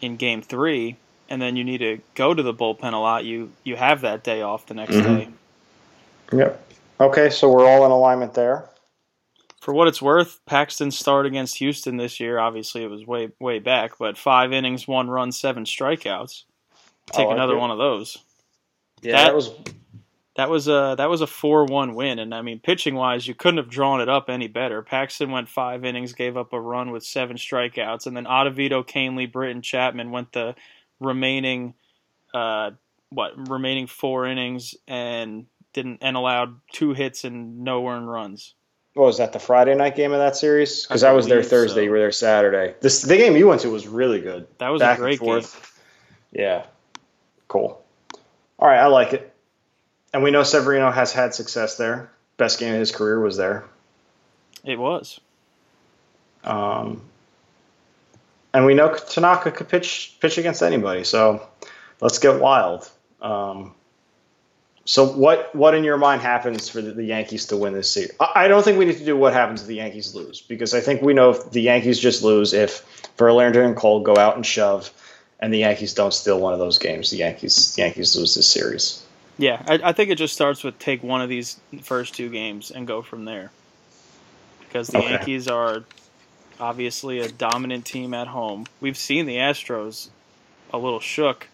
in 0.00 0.16
game 0.16 0.42
three 0.42 0.96
and 1.32 1.40
then 1.40 1.56
you 1.56 1.64
need 1.64 1.78
to 1.78 1.98
go 2.14 2.34
to 2.34 2.42
the 2.42 2.52
bullpen 2.52 2.92
a 2.92 2.98
lot, 2.98 3.24
you 3.24 3.50
you 3.64 3.74
have 3.74 4.02
that 4.02 4.22
day 4.22 4.42
off 4.42 4.66
the 4.66 4.74
next 4.74 4.94
mm-hmm. 4.94 5.14
day. 5.14 5.28
Yep. 6.30 6.66
Okay, 7.00 7.30
so 7.30 7.50
we're 7.50 7.66
all 7.66 7.86
in 7.86 7.90
alignment 7.90 8.34
there. 8.34 8.68
For 9.62 9.72
what 9.72 9.88
it's 9.88 10.02
worth, 10.02 10.40
Paxton's 10.44 10.98
start 10.98 11.24
against 11.24 11.56
Houston 11.56 11.96
this 11.96 12.20
year, 12.20 12.38
obviously 12.38 12.84
it 12.84 12.90
was 12.90 13.06
way 13.06 13.30
way 13.40 13.60
back, 13.60 13.92
but 13.98 14.18
five 14.18 14.52
innings, 14.52 14.86
one 14.86 15.08
run, 15.08 15.32
seven 15.32 15.64
strikeouts. 15.64 16.44
Take 17.06 17.26
like 17.26 17.34
another 17.34 17.54
it. 17.54 17.60
one 17.60 17.70
of 17.70 17.78
those. 17.78 18.18
Yeah, 19.00 19.12
that, 19.12 19.24
that 19.24 19.34
was 19.34 19.52
that 20.36 20.48
was 20.48 20.66
a 20.66 20.94
that 20.96 21.10
was 21.10 21.20
a 21.20 21.26
four 21.26 21.66
one 21.66 21.94
win, 21.94 22.18
and 22.18 22.34
I 22.34 22.42
mean 22.42 22.60
pitching 22.60 22.94
wise, 22.94 23.26
you 23.26 23.34
couldn't 23.34 23.58
have 23.58 23.68
drawn 23.68 24.00
it 24.00 24.08
up 24.08 24.30
any 24.30 24.48
better. 24.48 24.82
Paxton 24.82 25.30
went 25.30 25.48
five 25.48 25.84
innings, 25.84 26.14
gave 26.14 26.36
up 26.36 26.52
a 26.52 26.60
run 26.60 26.90
with 26.90 27.04
seven 27.04 27.36
strikeouts, 27.36 28.06
and 28.06 28.16
then 28.16 28.24
Ottavino, 28.24 28.86
Kahnle, 28.86 29.30
Britton, 29.30 29.62
Chapman 29.62 30.10
went 30.10 30.32
the 30.32 30.54
remaining 31.00 31.74
uh, 32.32 32.70
what 33.10 33.48
remaining 33.48 33.86
four 33.86 34.26
innings 34.26 34.74
and 34.88 35.46
didn't 35.74 35.98
and 36.00 36.16
allowed 36.16 36.60
two 36.72 36.94
hits 36.94 37.24
and 37.24 37.60
no 37.60 37.86
earned 37.86 38.10
runs. 38.10 38.54
What 38.94 39.06
was 39.06 39.18
that 39.18 39.32
the 39.32 39.38
Friday 39.38 39.74
night 39.74 39.96
game 39.96 40.12
of 40.12 40.18
that 40.18 40.36
series? 40.36 40.86
Because 40.86 41.02
I 41.02 41.12
was 41.12 41.26
there 41.26 41.42
Thursday. 41.42 41.80
So. 41.80 41.84
You 41.84 41.90
were 41.90 41.98
there 41.98 42.12
Saturday. 42.12 42.74
This 42.80 43.02
the 43.02 43.16
game 43.16 43.36
you 43.36 43.48
went 43.48 43.62
to 43.62 43.70
was 43.70 43.86
really 43.86 44.20
good. 44.20 44.46
That 44.58 44.68
was 44.68 44.80
Back 44.80 44.98
a 44.98 45.00
great 45.00 45.20
game. 45.20 45.42
Yeah, 46.30 46.66
cool. 47.48 47.82
All 48.58 48.68
right, 48.68 48.78
I 48.78 48.86
like 48.86 49.12
it. 49.14 49.31
And 50.12 50.22
we 50.22 50.30
know 50.30 50.42
Severino 50.42 50.90
has 50.90 51.12
had 51.12 51.34
success 51.34 51.76
there. 51.76 52.10
Best 52.36 52.58
game 52.58 52.74
of 52.74 52.80
his 52.80 52.92
career 52.92 53.20
was 53.20 53.36
there. 53.36 53.64
It 54.64 54.78
was. 54.78 55.20
Um, 56.44 57.02
and 58.52 58.66
we 58.66 58.74
know 58.74 58.94
Tanaka 58.94 59.50
could 59.50 59.68
pitch 59.68 60.16
pitch 60.20 60.38
against 60.38 60.62
anybody. 60.62 61.04
So 61.04 61.46
let's 62.00 62.18
get 62.18 62.40
wild. 62.40 62.90
Um, 63.20 63.74
so 64.84 65.06
what 65.06 65.54
what 65.54 65.74
in 65.74 65.84
your 65.84 65.96
mind 65.96 66.22
happens 66.22 66.68
for 66.68 66.82
the, 66.82 66.92
the 66.92 67.04
Yankees 67.04 67.46
to 67.46 67.56
win 67.56 67.72
this 67.72 67.90
series? 67.90 68.12
I, 68.18 68.32
I, 68.34 68.48
don't 68.48 68.64
think 68.64 68.78
we 68.78 68.84
need 68.84 68.98
to 68.98 69.04
do 69.04 69.16
what 69.16 69.32
happens 69.32 69.62
if 69.62 69.68
the 69.68 69.76
Yankees 69.76 70.14
lose 70.14 70.40
because 70.40 70.74
I 70.74 70.80
think 70.80 71.02
we 71.02 71.14
know 71.14 71.30
if 71.30 71.50
the 71.50 71.62
Yankees 71.62 71.98
just 71.98 72.22
lose 72.22 72.52
if 72.52 72.84
Verlander 73.16 73.64
and 73.64 73.76
Cole 73.76 74.00
go 74.00 74.16
out 74.16 74.34
and 74.36 74.44
shove, 74.44 74.90
and 75.38 75.52
the 75.52 75.58
Yankees 75.58 75.94
don't 75.94 76.12
steal 76.12 76.40
one 76.40 76.52
of 76.52 76.58
those 76.58 76.78
games, 76.78 77.10
the 77.10 77.18
Yankees 77.18 77.74
the 77.74 77.82
Yankees 77.82 78.16
lose 78.16 78.34
this 78.34 78.48
series. 78.48 79.02
Yeah, 79.42 79.60
I, 79.66 79.80
I 79.88 79.92
think 79.92 80.10
it 80.10 80.18
just 80.18 80.34
starts 80.34 80.62
with 80.62 80.78
take 80.78 81.02
one 81.02 81.20
of 81.20 81.28
these 81.28 81.58
first 81.80 82.14
two 82.14 82.28
games 82.28 82.70
and 82.70 82.86
go 82.86 83.02
from 83.02 83.24
there 83.24 83.50
because 84.60 84.86
the 84.86 84.98
okay. 84.98 85.10
Yankees 85.10 85.48
are 85.48 85.82
obviously 86.60 87.18
a 87.18 87.28
dominant 87.28 87.84
team 87.84 88.14
at 88.14 88.28
home. 88.28 88.66
We've 88.80 88.96
seen 88.96 89.26
the 89.26 89.38
Astros 89.38 90.10
a 90.72 90.78
little 90.78 91.00
shook 91.00 91.48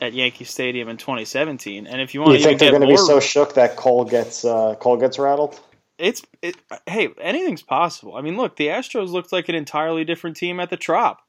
at 0.00 0.12
Yankee 0.12 0.44
Stadium 0.44 0.88
in 0.88 0.96
2017, 0.96 1.88
and 1.88 2.00
if 2.00 2.14
you 2.14 2.20
want, 2.20 2.38
you 2.38 2.44
think 2.44 2.60
they're 2.60 2.70
going 2.70 2.82
to 2.82 2.86
be 2.86 2.96
so 2.96 3.18
shook 3.18 3.54
that 3.54 3.74
Cole 3.74 4.04
gets 4.04 4.44
uh, 4.44 4.76
Cole 4.76 4.96
gets 4.96 5.18
rattled? 5.18 5.58
It's 5.98 6.22
it, 6.40 6.54
hey, 6.86 7.08
anything's 7.20 7.62
possible. 7.62 8.14
I 8.14 8.20
mean, 8.20 8.36
look, 8.36 8.54
the 8.54 8.68
Astros 8.68 9.08
looked 9.08 9.32
like 9.32 9.48
an 9.48 9.56
entirely 9.56 10.04
different 10.04 10.36
team 10.36 10.60
at 10.60 10.70
the 10.70 10.76
Trop. 10.76 11.20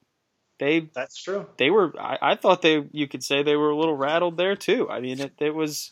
They 0.60 0.90
that's 0.94 1.22
true. 1.22 1.48
They 1.58 1.70
were. 1.70 1.94
I, 2.00 2.18
I 2.22 2.36
thought 2.36 2.62
they. 2.62 2.88
You 2.92 3.08
could 3.08 3.24
say 3.24 3.44
they 3.44 3.56
were 3.56 3.72
a 3.72 3.78
little 3.78 3.96
rattled 3.96 4.38
there 4.38 4.56
too. 4.56 4.90
I 4.90 5.00
mean, 5.00 5.20
it, 5.20 5.34
it 5.40 5.56
was. 5.56 5.92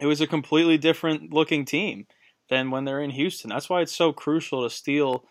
It 0.00 0.06
was 0.06 0.20
a 0.20 0.26
completely 0.26 0.78
different 0.78 1.32
looking 1.32 1.64
team 1.64 2.06
than 2.50 2.70
when 2.70 2.84
they're 2.84 3.00
in 3.00 3.10
Houston. 3.10 3.50
That's 3.50 3.68
why 3.68 3.80
it's 3.80 3.94
so 3.94 4.12
crucial 4.12 4.62
to 4.62 4.70
steal 4.70 5.24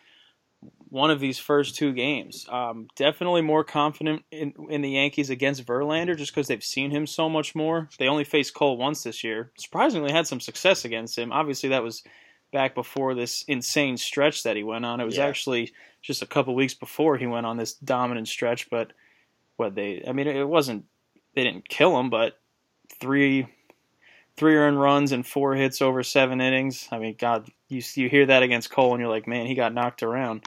one 0.90 1.12
of 1.12 1.20
these 1.20 1.38
first 1.38 1.76
two 1.76 1.94
games. 1.94 2.46
Um, 2.50 2.88
definitely 2.96 3.42
more 3.42 3.64
confident 3.64 4.24
in, 4.32 4.54
in 4.70 4.82
the 4.82 4.92
Yankees 4.92 5.30
against 5.30 5.66
Verlander 5.66 6.18
just 6.18 6.34
because 6.34 6.48
they've 6.48 6.64
seen 6.64 6.92
him 6.92 7.06
so 7.06 7.30
much 7.30 7.56
more. 7.56 7.90
They 8.00 8.08
only 8.08 8.24
faced 8.24 8.54
Cole 8.54 8.78
once 8.78 9.04
this 9.04 9.24
year. 9.24 9.52
Surprisingly, 9.58 10.12
had 10.12 10.28
some 10.28 10.40
success 10.40 10.86
against 10.86 11.18
him. 11.18 11.32
Obviously, 11.32 11.70
that 11.70 11.84
was 11.84 12.04
back 12.52 12.74
before 12.74 13.14
this 13.14 13.44
insane 13.48 13.98
stretch 13.98 14.44
that 14.44 14.56
he 14.56 14.64
went 14.64 14.86
on. 14.86 15.02
It 15.02 15.06
was 15.06 15.18
yeah. 15.18 15.26
actually 15.26 15.74
just 16.08 16.22
a 16.22 16.26
couple 16.26 16.56
weeks 16.56 16.74
before 16.74 17.18
he 17.18 17.28
went 17.28 17.46
on 17.46 17.58
this 17.58 17.74
dominant 17.74 18.30
stretch. 18.30 18.70
But 18.70 18.94
what 19.58 19.76
they, 19.76 20.04
I 20.08 20.14
mean, 20.14 20.28
it 20.28 20.48
wasn't, 20.48 20.86
they 21.36 21.44
didn't 21.44 21.68
kill 21.68 22.00
him, 22.00 22.10
but 22.10 22.40
three 23.00 23.48
three 24.38 24.56
earned 24.56 24.80
runs 24.80 25.12
and 25.12 25.26
four 25.26 25.56
hits 25.56 25.82
over 25.82 26.04
seven 26.04 26.40
innings. 26.40 26.88
I 26.92 27.00
mean, 27.00 27.16
God, 27.20 27.50
you 27.68 27.82
you 27.96 28.08
hear 28.08 28.28
that 28.28 28.44
against 28.44 28.70
Cole, 28.70 28.94
and 28.94 29.02
you're 29.02 29.10
like, 29.10 29.28
man, 29.28 29.46
he 29.46 29.56
got 29.56 29.74
knocked 29.74 30.02
around. 30.02 30.46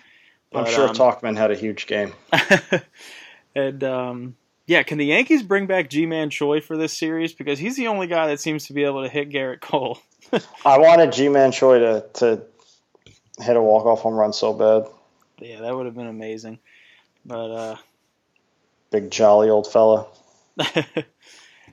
But, 0.50 0.66
I'm 0.66 0.72
sure 0.72 0.88
um, 0.88 0.94
Tauchman 0.94 1.36
had 1.36 1.50
a 1.50 1.54
huge 1.54 1.86
game. 1.86 2.12
and 3.54 3.84
um, 3.84 4.36
yeah, 4.66 4.82
can 4.82 4.98
the 4.98 5.06
Yankees 5.06 5.42
bring 5.42 5.66
back 5.66 5.90
Ji-Man 5.90 6.30
Choi 6.30 6.60
for 6.60 6.76
this 6.76 6.96
series 6.96 7.32
because 7.32 7.58
he's 7.58 7.76
the 7.76 7.88
only 7.88 8.06
guy 8.06 8.28
that 8.28 8.40
seems 8.40 8.66
to 8.66 8.72
be 8.72 8.84
able 8.84 9.02
to 9.02 9.08
hit 9.08 9.30
Gerrit 9.30 9.60
Cole. 9.60 9.98
I 10.64 10.78
wanted 10.78 11.12
Ji-Man 11.12 11.52
Choi 11.52 11.80
to 11.80 12.06
to 12.14 12.42
hit 13.38 13.56
a 13.56 13.62
walk 13.62 13.84
off 13.86 14.00
home 14.00 14.14
run 14.14 14.32
so 14.32 14.52
bad. 14.52 14.90
Yeah, 15.40 15.60
that 15.60 15.74
would 15.74 15.86
have 15.86 15.94
been 15.94 16.06
amazing. 16.06 16.58
But 17.24 17.50
uh, 17.50 17.76
big 18.90 19.10
jolly 19.10 19.50
old 19.50 19.70
fella. 19.70 20.06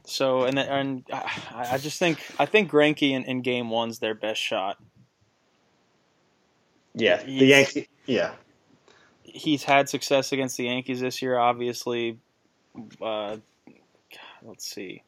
So 0.07 0.45
and 0.45 0.57
and 0.57 1.03
I 1.11 1.77
just 1.79 1.99
think 1.99 2.19
I 2.39 2.45
think 2.45 2.71
Greinke 2.71 3.11
in, 3.11 3.25
in 3.25 3.41
game 3.41 3.69
one's 3.69 3.99
their 3.99 4.15
best 4.15 4.39
shot. 4.39 4.77
Yeah, 6.93 7.21
he's, 7.21 7.39
the 7.41 7.45
Yankee. 7.45 7.89
Yeah, 8.05 8.31
he's 9.23 9.65
had 9.65 9.89
success 9.89 10.31
against 10.31 10.55
the 10.55 10.63
Yankees 10.63 11.01
this 11.01 11.21
year. 11.21 11.37
Obviously, 11.37 12.19
uh, 13.01 13.35
let's 14.41 14.65
see. 14.65 15.03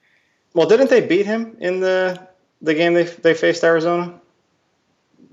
Well, 0.54 0.68
didn't 0.68 0.90
they 0.90 1.00
beat 1.00 1.26
him 1.26 1.56
in 1.62 1.80
the 1.80 2.28
the 2.62 2.74
game 2.74 2.94
they 2.94 3.04
they 3.06 3.34
faced 3.34 3.64
Arizona? 3.64 4.20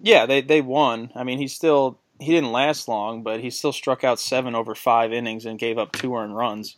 Yeah, 0.00 0.26
they 0.26 0.42
they 0.42 0.60
won. 0.60 1.10
I 1.16 1.24
mean, 1.24 1.38
he's 1.38 1.52
still 1.52 1.98
he 2.18 2.32
didn't 2.32 2.52
last 2.52 2.88
long, 2.88 3.22
but 3.22 3.40
he 3.40 3.50
still 3.50 3.72
struck 3.72 4.04
out 4.04 4.18
seven 4.18 4.54
over 4.54 4.74
five 4.74 5.12
innings 5.12 5.44
and 5.44 5.58
gave 5.58 5.78
up 5.78 5.92
two 5.92 6.14
earned 6.16 6.36
runs. 6.36 6.76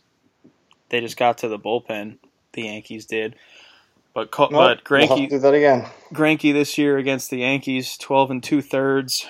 They 0.89 1.01
just 1.01 1.17
got 1.17 1.37
to 1.39 1.47
the 1.47 1.59
bullpen 1.59 2.17
the 2.53 2.63
Yankees 2.63 3.05
did. 3.05 3.35
But 4.13 4.35
well, 4.37 4.49
but 4.49 4.83
Greinke 4.83 5.09
we'll 5.09 5.27
do 5.27 5.39
that 5.39 5.53
again. 5.53 5.85
Greinke 6.13 6.51
this 6.51 6.77
year 6.77 6.97
against 6.97 7.29
the 7.29 7.37
Yankees, 7.37 7.95
twelve 7.95 8.31
and 8.31 8.43
two 8.43 8.61
thirds, 8.61 9.27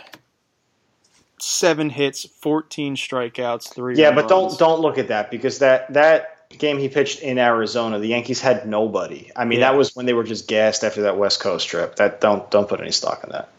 seven 1.40 1.90
hits, 1.90 2.26
fourteen 2.26 2.96
strikeouts, 2.96 3.74
three. 3.74 3.96
Yeah, 3.98 4.08
runs. 4.10 4.22
but 4.22 4.30
don't 4.30 4.58
don't 4.60 4.80
look 4.82 4.98
at 4.98 5.10
that 5.10 5.30
because 5.32 5.60
that 5.60 5.94
that 5.94 6.38
game 6.58 6.80
he 6.80 6.90
pitched 6.90 7.20
in 7.20 7.38
Arizona, 7.38 8.00
the 8.00 8.08
Yankees 8.08 8.40
had 8.42 8.68
nobody. 8.68 9.30
I 9.36 9.46
mean, 9.46 9.60
Yeah. 9.60 9.72
that 9.72 9.78
was 9.78 9.96
when 9.96 10.06
they 10.06 10.14
were 10.14 10.24
just 10.24 10.48
gassed 10.48 10.84
after 10.84 11.04
that 11.04 11.18
West 11.18 11.40
Coast 11.42 11.68
trip. 11.68 11.98
That 11.98 12.22
don't 12.22 12.50
don't 12.50 12.68
put 12.68 12.80
any 12.82 12.92
stock 12.92 13.24
in 13.24 13.32
that. 13.32 13.50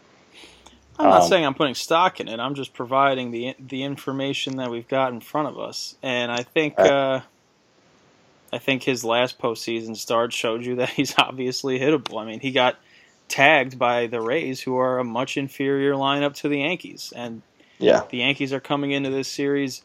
I'm 1.01 1.09
not 1.09 1.23
um, 1.23 1.29
saying 1.29 1.45
I'm 1.45 1.53
putting 1.53 1.75
stock 1.75 2.19
in 2.19 2.27
it. 2.27 2.39
I'm 2.39 2.55
just 2.55 2.73
providing 2.73 3.31
the 3.31 3.55
the 3.59 3.83
information 3.83 4.57
that 4.57 4.69
we've 4.69 4.87
got 4.87 5.13
in 5.13 5.19
front 5.21 5.47
of 5.47 5.59
us, 5.59 5.95
and 6.03 6.31
I 6.31 6.43
think 6.43 6.77
Right. 6.77 6.89
uh, 6.89 7.21
I 8.53 8.57
think 8.59 8.83
his 8.83 9.03
last 9.03 9.39
postseason 9.39 9.97
start 9.97 10.33
showed 10.33 10.65
you 10.65 10.75
that 10.77 10.89
he's 10.89 11.15
obviously 11.17 11.79
hittable. 11.79 12.21
I 12.21 12.25
mean, 12.25 12.39
he 12.39 12.51
got 12.51 12.77
tagged 13.27 13.79
by 13.79 14.07
the 14.07 14.21
Rays, 14.21 14.61
who 14.61 14.77
are 14.77 14.99
a 14.99 15.03
much 15.03 15.37
inferior 15.37 15.93
lineup 15.93 16.35
to 16.35 16.49
the 16.49 16.59
Yankees, 16.59 17.13
and 17.15 17.41
Yeah, 17.79 18.03
the 18.09 18.17
Yankees 18.17 18.53
are 18.53 18.59
coming 18.59 18.91
into 18.91 19.09
this 19.09 19.27
series 19.27 19.83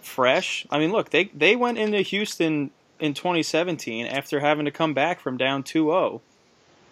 fresh. 0.00 0.66
I 0.70 0.78
mean, 0.78 0.90
look, 0.92 1.10
they 1.10 1.24
they 1.34 1.54
went 1.56 1.78
into 1.78 1.98
Houston 2.02 2.70
in 2.98 3.14
2017 3.14 4.06
after 4.06 4.40
having 4.40 4.64
to 4.64 4.70
come 4.70 4.94
back 4.94 5.20
from 5.20 5.36
down 5.36 5.62
2-0 5.64 6.20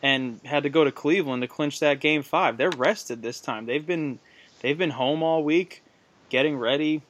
and 0.02 0.40
had 0.44 0.62
to 0.62 0.70
go 0.70 0.84
to 0.84 0.92
Cleveland 0.92 1.42
to 1.42 1.48
clinch 1.48 1.80
that 1.80 2.00
game 2.00 2.22
5. 2.22 2.56
They're 2.56 2.70
rested 2.70 3.22
this 3.22 3.40
time. 3.40 3.66
They've 3.66 3.86
been 3.86 4.18
they've 4.60 4.78
been 4.78 4.90
home 4.90 5.22
all 5.22 5.44
week 5.44 5.82
getting 6.28 6.56
ready, 6.56 7.02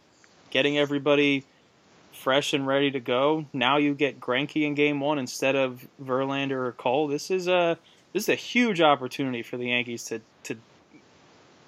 getting 0.50 0.78
everybody 0.78 1.44
fresh 2.12 2.52
and 2.52 2.66
ready 2.66 2.90
to 2.90 3.00
go. 3.00 3.46
Now 3.52 3.78
you 3.78 3.94
get 3.94 4.20
Greinke 4.20 4.66
in 4.66 4.74
game 4.74 5.00
1 5.00 5.18
instead 5.18 5.56
of 5.56 5.86
Verlander 6.02 6.66
or 6.66 6.72
Cole. 6.72 7.08
This 7.08 7.30
is 7.30 7.48
a 7.48 7.78
this 8.12 8.24
is 8.24 8.28
a 8.28 8.34
huge 8.34 8.80
opportunity 8.80 9.42
for 9.42 9.56
the 9.56 9.68
Yankees 9.68 10.04
to 10.04 10.20
to 10.44 10.56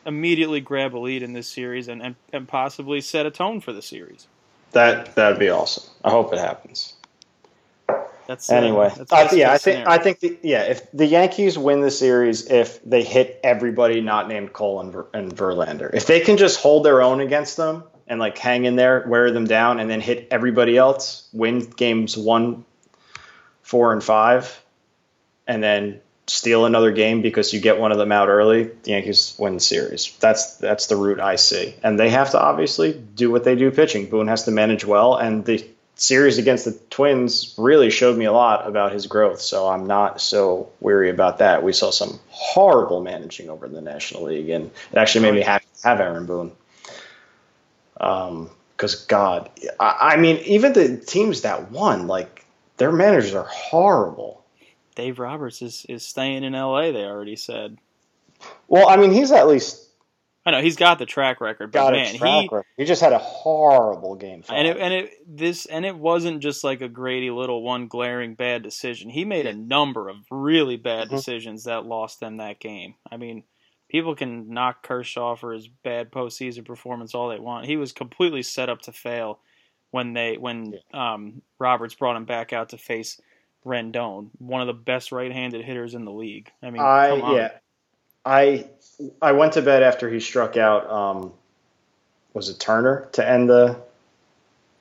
immediately 0.04 0.60
grab 0.60 0.96
a 0.96 0.98
lead 0.98 1.22
in 1.22 1.32
this 1.32 1.48
series 1.48 1.86
and, 1.86 2.02
and, 2.02 2.16
and 2.32 2.48
possibly 2.48 3.00
set 3.00 3.24
a 3.24 3.30
tone 3.30 3.60
for 3.60 3.72
the 3.72 3.82
series. 3.82 4.26
that 4.72 5.14
that'd 5.14 5.38
be 5.38 5.48
awesome. 5.48 5.84
I 6.04 6.10
hope 6.10 6.32
it 6.32 6.38
happens. 6.38 6.94
That's 8.32 8.50
uh, 8.50 8.54
Anyway, 8.54 8.90
that's 8.96 9.12
I, 9.12 9.30
yeah, 9.36 9.52
I 9.52 9.58
think 9.58 9.74
scenario. 9.76 9.90
I 9.90 9.98
think 9.98 10.20
the, 10.20 10.38
yeah, 10.42 10.62
if 10.62 10.90
the 10.92 11.04
Yankees 11.04 11.58
win 11.58 11.82
the 11.82 11.90
series, 11.90 12.50
if 12.50 12.82
they 12.82 13.02
hit 13.02 13.38
everybody 13.44 14.00
not 14.00 14.26
named 14.26 14.54
Cole 14.54 14.80
and, 14.80 14.90
Ver, 14.90 15.06
and 15.12 15.36
Verlander, 15.36 15.92
if 15.92 16.06
they 16.06 16.20
can 16.20 16.38
just 16.38 16.58
hold 16.58 16.82
their 16.82 17.02
own 17.02 17.20
against 17.20 17.58
them 17.58 17.84
and 18.06 18.18
like 18.18 18.38
hang 18.38 18.64
in 18.64 18.76
there, 18.76 19.04
wear 19.06 19.30
them 19.30 19.44
down, 19.44 19.80
and 19.80 19.90
then 19.90 20.00
hit 20.00 20.28
everybody 20.30 20.78
else, 20.78 21.28
win 21.34 21.58
games 21.60 22.16
one, 22.16 22.64
four, 23.60 23.92
and 23.92 24.02
five, 24.02 24.62
and 25.46 25.62
then 25.62 26.00
steal 26.26 26.64
another 26.64 26.90
game 26.90 27.20
because 27.20 27.52
you 27.52 27.60
get 27.60 27.78
one 27.78 27.92
of 27.92 27.98
them 27.98 28.12
out 28.12 28.28
early, 28.28 28.70
the 28.84 28.92
Yankees 28.92 29.34
win 29.38 29.52
the 29.52 29.60
series. 29.60 30.16
That's 30.20 30.56
that's 30.56 30.86
the 30.86 30.96
route 30.96 31.20
I 31.20 31.36
see, 31.36 31.74
and 31.82 32.00
they 32.00 32.08
have 32.08 32.30
to 32.30 32.40
obviously 32.40 32.94
do 32.94 33.30
what 33.30 33.44
they 33.44 33.56
do 33.56 33.70
pitching. 33.70 34.08
Boone 34.08 34.28
has 34.28 34.44
to 34.44 34.50
manage 34.52 34.86
well, 34.86 35.16
and 35.16 35.44
the 35.44 35.68
series 36.02 36.36
against 36.36 36.64
the 36.64 36.72
Twins 36.90 37.54
really 37.56 37.88
showed 37.88 38.18
me 38.18 38.24
a 38.24 38.32
lot 38.32 38.66
about 38.66 38.92
his 38.92 39.06
growth. 39.06 39.40
So 39.40 39.68
I'm 39.68 39.86
not 39.86 40.20
so 40.20 40.68
weary 40.80 41.10
about 41.10 41.38
that. 41.38 41.62
We 41.62 41.72
saw 41.72 41.90
some 41.90 42.18
horrible 42.28 43.00
managing 43.00 43.48
over 43.48 43.66
in 43.66 43.72
the 43.72 43.80
National 43.80 44.24
League, 44.24 44.48
and 44.48 44.66
it 44.90 44.98
actually 44.98 45.22
made 45.22 45.34
me 45.34 45.42
happy 45.42 45.66
to 45.80 45.88
have 45.88 46.00
Aaron 46.00 46.26
Boone. 46.26 46.52
Um, 48.00 48.50
because 48.76 49.04
God, 49.04 49.48
I, 49.78 50.14
I 50.14 50.16
mean, 50.16 50.38
even 50.38 50.72
the 50.72 50.96
teams 50.96 51.42
that 51.42 51.70
won, 51.70 52.08
like 52.08 52.44
their 52.78 52.90
managers 52.90 53.32
are 53.32 53.44
horrible. 53.44 54.44
Dave 54.96 55.20
Roberts 55.20 55.62
is, 55.62 55.86
is 55.88 56.02
staying 56.02 56.42
in 56.42 56.56
L.A. 56.56 56.90
They 56.90 57.04
already 57.04 57.36
said. 57.36 57.78
Well, 58.66 58.88
I 58.88 58.96
mean, 58.96 59.12
he's 59.12 59.30
at 59.30 59.46
least 59.46 59.81
I 60.44 60.50
know 60.50 60.60
he's 60.60 60.76
got 60.76 60.98
the 60.98 61.06
track 61.06 61.40
record, 61.40 61.70
but 61.70 61.78
got 61.78 61.92
man, 61.92 62.14
he 62.14 62.20
record. 62.42 62.64
He 62.76 62.84
just 62.84 63.00
had 63.00 63.12
a 63.12 63.18
horrible 63.18 64.16
game. 64.16 64.42
and 64.48 64.66
it 64.66 64.76
and 64.76 64.92
it 64.92 65.10
this 65.26 65.66
and 65.66 65.84
it 65.86 65.96
wasn't 65.96 66.40
just 66.42 66.64
like 66.64 66.80
a 66.80 66.88
Grady 66.88 67.30
Little 67.30 67.62
one 67.62 67.86
glaring 67.86 68.34
bad 68.34 68.62
decision. 68.62 69.08
He 69.08 69.24
made 69.24 69.46
a 69.46 69.52
number 69.54 70.08
of 70.08 70.16
really 70.30 70.76
bad 70.76 71.08
Mhm. 71.08 71.10
decisions 71.10 71.64
that 71.64 71.86
lost 71.86 72.18
them 72.20 72.38
that 72.38 72.58
game. 72.58 72.94
I 73.10 73.18
mean, 73.18 73.44
people 73.88 74.16
can 74.16 74.48
knock 74.52 74.82
Kershaw 74.82 75.36
for 75.36 75.52
his 75.52 75.68
bad 75.68 76.10
postseason 76.10 76.64
performance 76.64 77.14
all 77.14 77.28
they 77.28 77.38
want. 77.38 77.66
He 77.66 77.76
was 77.76 77.92
completely 77.92 78.42
set 78.42 78.68
up 78.68 78.82
to 78.82 78.92
fail 78.92 79.38
when 79.92 80.12
they 80.12 80.38
when 80.38 80.74
um, 80.92 81.42
Roberts 81.60 81.94
brought 81.94 82.16
him 82.16 82.24
back 82.24 82.52
out 82.52 82.70
to 82.70 82.78
face 82.78 83.20
Rendon, 83.64 84.30
one 84.38 84.60
of 84.60 84.66
the 84.66 84.72
best 84.72 85.12
right-handed 85.12 85.64
hitters 85.64 85.94
in 85.94 86.04
the 86.04 86.10
league. 86.10 86.50
I 86.62 86.70
mean, 86.70 86.82
I 86.82 87.10
come 87.10 87.22
on. 87.22 87.36
yeah, 87.36 87.50
I 88.24 88.66
I 89.20 89.32
went 89.32 89.54
to 89.54 89.62
bed 89.62 89.82
after 89.82 90.08
he 90.08 90.20
struck 90.20 90.56
out. 90.56 90.88
Um, 90.90 91.32
was 92.34 92.48
it 92.48 92.58
Turner 92.58 93.08
to 93.12 93.28
end 93.28 93.48
the 93.48 93.78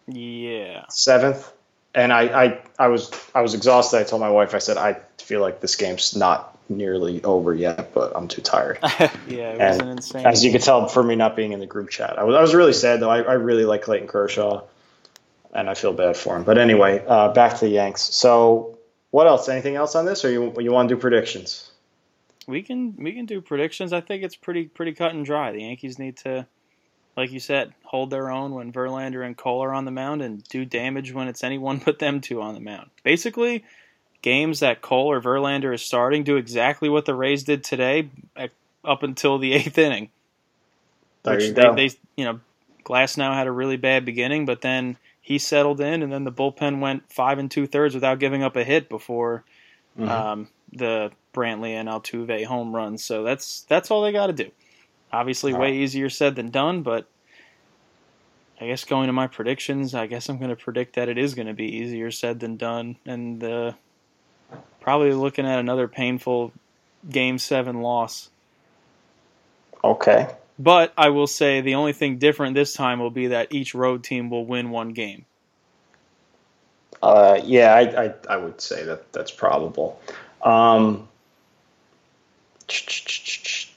yeah. 0.08 0.86
seventh? 0.90 1.52
And 1.94 2.14
I, 2.14 2.44
I 2.46 2.62
I 2.80 2.88
was 2.88 3.12
I 3.36 3.42
was 3.42 3.54
exhausted. 3.54 4.00
I 4.00 4.04
told 4.04 4.22
my 4.22 4.30
wife. 4.30 4.56
I 4.56 4.60
said 4.60 4.78
I 4.78 4.98
feel 5.18 5.42
like 5.42 5.60
this 5.60 5.76
game's 5.76 6.16
not 6.16 6.58
nearly 6.70 7.24
over 7.24 7.54
yet, 7.54 7.94
but 7.94 8.14
I'm 8.16 8.28
too 8.28 8.42
tired. 8.42 8.80
yeah, 9.28 9.52
it 9.52 9.60
was 9.60 9.78
an 9.78 9.88
insane. 9.90 10.26
As 10.26 10.44
you 10.44 10.52
could 10.52 10.62
tell 10.62 10.88
for 10.88 11.04
me 11.04 11.16
not 11.16 11.36
being 11.36 11.52
in 11.52 11.60
the 11.60 11.66
group 11.66 11.90
chat, 11.90 12.18
I 12.18 12.24
was, 12.24 12.36
I 12.36 12.42
was 12.42 12.56
really 12.56 12.74
sad 12.74 13.00
though. 13.00 13.10
I, 13.10 13.22
I 13.22 13.34
really 13.34 13.66
like 13.66 13.82
Clayton 13.82 14.08
Kershaw, 14.08 14.62
and 15.54 15.70
I 15.70 15.74
feel 15.74 15.94
bad 15.94 16.16
for 16.16 16.36
him. 16.36 16.44
But 16.44 16.58
anyway, 16.58 17.04
uh, 17.06 17.34
back 17.34 17.56
to 17.56 17.66
the 17.66 17.70
Yanks. 17.70 18.02
So, 18.02 18.78
what 19.10 19.28
else? 19.28 19.50
Anything 19.50 19.76
else 19.76 19.96
on 19.96 20.06
this, 20.06 20.24
or 20.24 20.32
you 20.32 20.54
you 20.60 20.72
want 20.72 20.90
to 20.90 20.96
do 20.96 21.02
predictions? 21.02 21.71
We 22.48 22.64
can 22.64 22.96
we 22.98 23.14
can 23.14 23.26
do 23.26 23.42
predictions. 23.42 23.94
I 23.94 24.02
think 24.02 24.24
it's 24.24 24.36
pretty 24.36 24.66
pretty 24.66 24.94
cut 24.94 25.14
and 25.14 25.26
dry. 25.26 25.52
The 25.52 25.62
Yankees 25.62 26.00
need 26.00 26.18
to, 26.18 26.48
like 27.16 27.32
you 27.32 27.40
said, 27.40 27.74
hold 27.84 28.10
their 28.10 28.32
own 28.32 28.54
when 28.54 28.74
Verlander 28.74 29.26
and 29.26 29.38
Cole 29.38 29.64
are 29.64 29.74
on 29.74 29.86
the 29.86 29.92
mound, 29.92 30.22
and 30.22 30.44
do 30.46 30.66
damage 30.66 31.14
when 31.14 31.28
it's 31.28 31.44
anyone 31.44 31.78
but 31.86 32.00
them 32.00 32.20
two 32.22 32.42
on 32.42 32.54
the 32.56 32.60
mound. 32.60 32.90
Basically, 33.04 33.64
games 34.22 34.60
that 34.62 34.82
Cole 34.82 35.12
or 35.12 35.22
Verlander 35.22 35.74
is 35.74 35.82
starting 35.82 36.24
do 36.24 36.36
exactly 36.38 36.90
what 36.90 37.06
the 37.06 37.16
Rays 37.16 37.44
did 37.44 37.64
today, 37.64 38.10
at- 38.36 38.52
up 38.84 39.04
until 39.04 39.38
the 39.38 39.54
eighth 39.54 39.78
inning. 39.78 40.10
There 41.24 41.36
which 41.36 41.44
you 41.46 41.54
they, 41.54 41.62
go. 41.62 41.76
they 41.76 41.90
you 42.16 42.26
know 42.26 42.40
Glasnow 42.84 43.34
had 43.36 43.46
a 43.46 43.52
really 43.52 43.78
bad 43.78 44.04
beginning, 44.04 44.46
but 44.48 44.62
then 44.62 44.98
he 45.22 45.38
settled 45.38 45.80
in, 45.80 46.02
and 46.02 46.12
then 46.12 46.24
the 46.24 46.32
bullpen 46.32 46.80
went 46.80 47.04
five 47.14 47.38
and 47.38 47.52
two 47.52 47.68
thirds 47.68 47.94
without 47.94 48.18
giving 48.18 48.42
up 48.42 48.56
a 48.56 48.64
hit 48.64 48.90
before 48.90 49.44
Mhm. 50.00 50.10
um, 50.10 50.48
the 50.74 51.12
Brantley 51.34 51.72
and 51.72 51.90
Altuve 51.90 52.46
home 52.46 52.76
runs. 52.76 53.04
So 53.04 53.24
that's 53.24 53.62
that's 53.64 53.92
all 53.92 54.02
they 54.04 54.12
got 54.12 54.28
to 54.28 54.34
do. 54.34 54.52
Obviously, 55.14 55.54
way 55.54 55.78
easier 55.78 56.10
said 56.10 56.36
than 56.36 56.52
done, 56.52 56.84
but 56.84 57.08
I 58.62 58.68
guess 58.68 58.86
going 58.86 59.08
to 59.08 59.14
my 59.14 59.28
predictions, 59.28 59.96
I 59.96 60.06
guess 60.06 60.30
I'm 60.30 60.38
going 60.38 60.50
to 60.52 60.56
predict 60.56 60.96
that 60.96 61.10
it 61.10 61.18
is 61.18 61.34
going 61.34 61.48
to 61.48 61.54
be 61.54 61.78
easier 61.78 62.12
said 62.12 62.40
than 62.40 62.58
done, 62.58 62.96
and 63.06 63.44
uh, 63.44 63.74
probably 64.80 65.14
looking 65.14 65.48
at 65.48 65.60
another 65.60 65.88
painful 65.88 66.54
Game 67.10 67.40
Seven 67.40 67.82
loss. 67.82 68.30
okay. 69.84 70.28
But 70.60 70.94
I 70.96 71.10
will 71.10 71.26
say 71.26 71.62
the 71.62 71.74
only 71.76 71.94
thing 71.94 72.20
different 72.20 72.54
this 72.54 72.74
time 72.74 73.00
will 73.00 73.10
be 73.10 73.28
that 73.28 73.52
each 73.52 73.74
road 73.74 74.04
team 74.04 74.30
will 74.30 74.46
win 74.46 74.70
one 74.70 74.90
game. 74.90 75.26
Uh, 77.02 77.42
yeah, 77.44 77.74
I, 77.74 78.06
I, 78.06 78.14
I 78.30 78.38
would 78.38 78.62
say 78.62 78.84
that 78.84 79.12
that's 79.12 79.32
probable. 79.32 80.00
Um, 80.44 81.08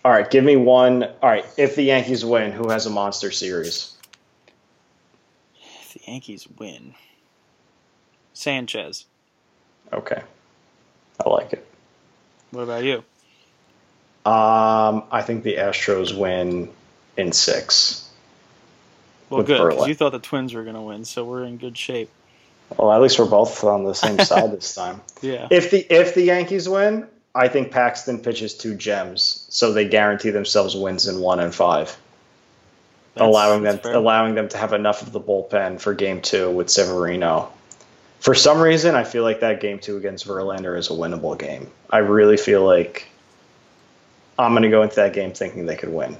all 0.04 0.12
right, 0.12 0.30
give 0.30 0.44
me 0.44 0.56
one. 0.56 1.02
All 1.04 1.30
right, 1.30 1.44
if 1.56 1.76
the 1.76 1.82
Yankees 1.82 2.24
win, 2.24 2.52
who 2.52 2.68
has 2.68 2.86
a 2.86 2.90
monster 2.90 3.30
series? 3.30 3.96
If 5.82 5.94
the 5.94 6.10
Yankees 6.10 6.46
win, 6.58 6.94
Sanchez. 8.32 9.06
Okay, 9.92 10.22
I 11.24 11.28
like 11.28 11.52
it. 11.52 11.66
What 12.50 12.62
about 12.62 12.84
you? 12.84 13.04
Um, 14.24 15.04
I 15.10 15.22
think 15.22 15.42
the 15.42 15.56
Astros 15.56 16.16
win 16.16 16.70
in 17.16 17.32
six. 17.32 18.08
Well, 19.28 19.42
good 19.42 19.70
because 19.70 19.88
you 19.88 19.94
thought 19.94 20.12
the 20.12 20.18
Twins 20.18 20.54
were 20.54 20.62
going 20.62 20.76
to 20.76 20.80
win, 20.80 21.04
so 21.04 21.24
we're 21.24 21.44
in 21.44 21.56
good 21.56 21.76
shape. 21.76 22.10
Well, 22.76 22.92
at 22.92 23.00
least 23.00 23.18
we're 23.18 23.26
both 23.28 23.62
on 23.64 23.84
the 23.84 23.94
same 23.94 24.18
side 24.24 24.50
this 24.52 24.74
time. 24.74 25.00
Yeah. 25.22 25.48
If 25.50 25.70
the 25.70 25.80
if 25.92 26.14
the 26.14 26.22
Yankees 26.22 26.68
win, 26.68 27.06
I 27.34 27.48
think 27.48 27.70
Paxton 27.70 28.18
pitches 28.20 28.54
two 28.54 28.74
gems, 28.74 29.46
so 29.48 29.72
they 29.72 29.86
guarantee 29.88 30.30
themselves 30.30 30.74
wins 30.76 31.06
in 31.06 31.20
one 31.20 31.40
and 31.40 31.54
five. 31.54 31.96
That's- 33.14 33.28
allowing 33.28 33.62
them 33.62 33.78
fair. 33.78 33.94
allowing 33.94 34.34
them 34.34 34.48
to 34.48 34.56
have 34.58 34.72
enough 34.72 35.02
of 35.02 35.12
the 35.12 35.20
bullpen 35.20 35.80
for 35.80 35.94
game 35.94 36.20
two 36.20 36.50
with 36.50 36.68
Severino. 36.70 37.52
For 38.20 38.34
some 38.34 38.60
reason, 38.60 38.94
I 38.94 39.04
feel 39.04 39.22
like 39.22 39.40
that 39.40 39.60
game 39.60 39.78
two 39.78 39.96
against 39.98 40.26
Verlander 40.26 40.76
is 40.78 40.88
a 40.88 40.94
winnable 40.94 41.38
game. 41.38 41.70
I 41.90 41.98
really 41.98 42.38
feel 42.38 42.64
like 42.64 43.06
I'm 44.38 44.52
going 44.52 44.62
to 44.62 44.70
go 44.70 44.82
into 44.82 44.96
that 44.96 45.12
game 45.12 45.32
thinking 45.32 45.66
they 45.66 45.76
could 45.76 45.92
win. 45.92 46.16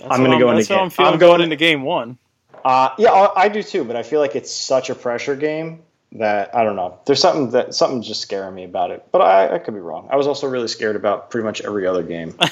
That's 0.00 0.10
I'm 0.12 0.24
gonna 0.24 0.38
go 0.40 0.50
into 0.50 0.64
game- 0.66 0.78
I'm 0.78 0.90
I'm 0.98 1.18
going, 1.18 1.18
going- 1.18 1.40
into 1.42 1.56
game 1.56 1.82
one. 1.82 2.18
Uh, 2.64 2.90
yeah, 2.98 3.10
I, 3.12 3.44
I 3.44 3.48
do 3.48 3.62
too, 3.62 3.84
but 3.84 3.96
I 3.96 4.02
feel 4.02 4.20
like 4.20 4.36
it's 4.36 4.52
such 4.52 4.90
a 4.90 4.94
pressure 4.94 5.36
game 5.36 5.82
that 6.12 6.54
I 6.54 6.64
don't 6.64 6.76
know. 6.76 6.98
There's 7.06 7.20
something 7.20 7.50
that 7.50 7.74
something 7.74 8.02
just 8.02 8.20
scaring 8.20 8.54
me 8.54 8.64
about 8.64 8.90
it, 8.90 9.06
but 9.12 9.20
I, 9.20 9.54
I 9.54 9.58
could 9.58 9.74
be 9.74 9.80
wrong. 9.80 10.08
I 10.10 10.16
was 10.16 10.26
also 10.26 10.48
really 10.48 10.66
scared 10.68 10.96
about 10.96 11.30
pretty 11.30 11.44
much 11.44 11.60
every 11.60 11.86
other 11.86 12.02
game. 12.02 12.34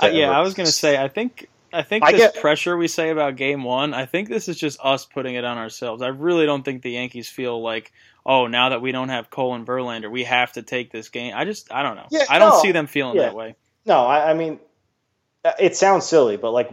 Uh, 0.00 0.06
yeah, 0.06 0.26
ever 0.26 0.34
I 0.34 0.40
was 0.42 0.54
going 0.54 0.66
to 0.66 0.72
say 0.72 0.96
I 0.96 1.08
think 1.08 1.48
I 1.72 1.82
think 1.82 2.04
I 2.04 2.12
this 2.12 2.20
get- 2.20 2.36
pressure 2.40 2.76
we 2.76 2.86
say 2.88 3.10
about 3.10 3.34
game 3.36 3.64
one, 3.64 3.92
I 3.94 4.06
think 4.06 4.28
this 4.28 4.48
is 4.48 4.56
just 4.56 4.78
us 4.82 5.04
putting 5.04 5.34
it 5.34 5.44
on 5.44 5.58
ourselves. 5.58 6.02
I 6.02 6.08
really 6.08 6.46
don't 6.46 6.62
think 6.64 6.82
the 6.82 6.92
Yankees 6.92 7.28
feel 7.28 7.60
like, 7.60 7.92
oh, 8.24 8.46
now 8.46 8.68
that 8.68 8.80
we 8.80 8.92
don't 8.92 9.08
have 9.08 9.28
Cole 9.30 9.54
and 9.54 9.66
Verlander, 9.66 10.08
we 10.10 10.22
have 10.24 10.52
to 10.52 10.62
take 10.62 10.92
this 10.92 11.08
game. 11.08 11.32
I 11.34 11.44
just, 11.44 11.72
I 11.72 11.82
don't 11.82 11.96
know. 11.96 12.06
Yeah, 12.10 12.24
I 12.30 12.38
don't 12.38 12.50
no. 12.50 12.60
see 12.62 12.70
them 12.72 12.86
feeling 12.86 13.16
Yeah. 13.16 13.22
that 13.22 13.34
way. 13.34 13.56
No, 13.84 14.06
I, 14.06 14.30
I 14.30 14.34
mean, 14.34 14.60
it 15.58 15.74
sounds 15.76 16.06
silly, 16.06 16.36
but 16.36 16.52
like 16.52 16.70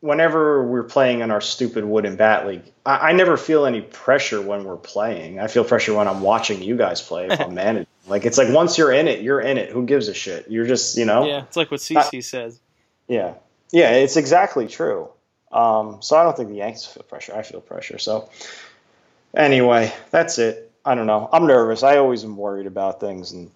whenever 0.00 0.66
we're 0.66 0.82
playing 0.82 1.20
in 1.20 1.30
our 1.30 1.40
stupid 1.40 1.84
wooden 1.84 2.16
bat 2.16 2.46
league, 2.46 2.62
I, 2.84 3.10
I 3.10 3.12
never 3.12 3.36
feel 3.36 3.66
any 3.66 3.80
pressure 3.80 4.40
when 4.40 4.64
we're 4.64 4.76
playing. 4.76 5.40
I 5.40 5.46
feel 5.46 5.64
pressure 5.64 5.94
when 5.94 6.08
I'm 6.08 6.20
watching 6.20 6.62
you 6.62 6.76
guys 6.76 7.00
play 7.00 7.26
if 7.26 7.40
I'm 7.40 7.54
managing. 7.66 7.86
Like 8.06 8.24
it's 8.24 8.38
like 8.38 8.52
once 8.52 8.78
you're 8.78 8.92
in 8.92 9.08
it, 9.08 9.22
you're 9.22 9.40
in 9.40 9.58
it. 9.58 9.70
Who 9.70 9.84
gives 9.84 10.08
a 10.08 10.14
shit? 10.14 10.48
You're 10.48 10.66
just 10.66 10.96
you 10.96 11.04
know. 11.04 11.26
Yeah, 11.26 11.42
it's 11.42 11.56
like 11.56 11.70
what 11.70 11.80
CC 11.80 12.22
says. 12.22 12.60
Yeah, 13.08 13.34
yeah, 13.72 13.90
it's 13.92 14.16
exactly 14.16 14.68
true. 14.68 15.08
Um, 15.50 15.98
so 16.00 16.16
I 16.16 16.22
don't 16.22 16.36
think 16.36 16.50
the 16.50 16.56
Yankees 16.56 16.86
feel 16.86 17.02
pressure. 17.04 17.34
I 17.34 17.42
feel 17.42 17.60
pressure. 17.60 17.98
So 17.98 18.28
anyway, 19.34 19.92
that's 20.10 20.38
it. 20.38 20.72
I 20.84 20.94
don't 20.94 21.06
know. 21.06 21.28
I'm 21.32 21.46
nervous. 21.46 21.82
I 21.82 21.96
always 21.96 22.22
am 22.24 22.36
worried 22.36 22.66
about 22.66 23.00
things 23.00 23.32
and 23.32 23.50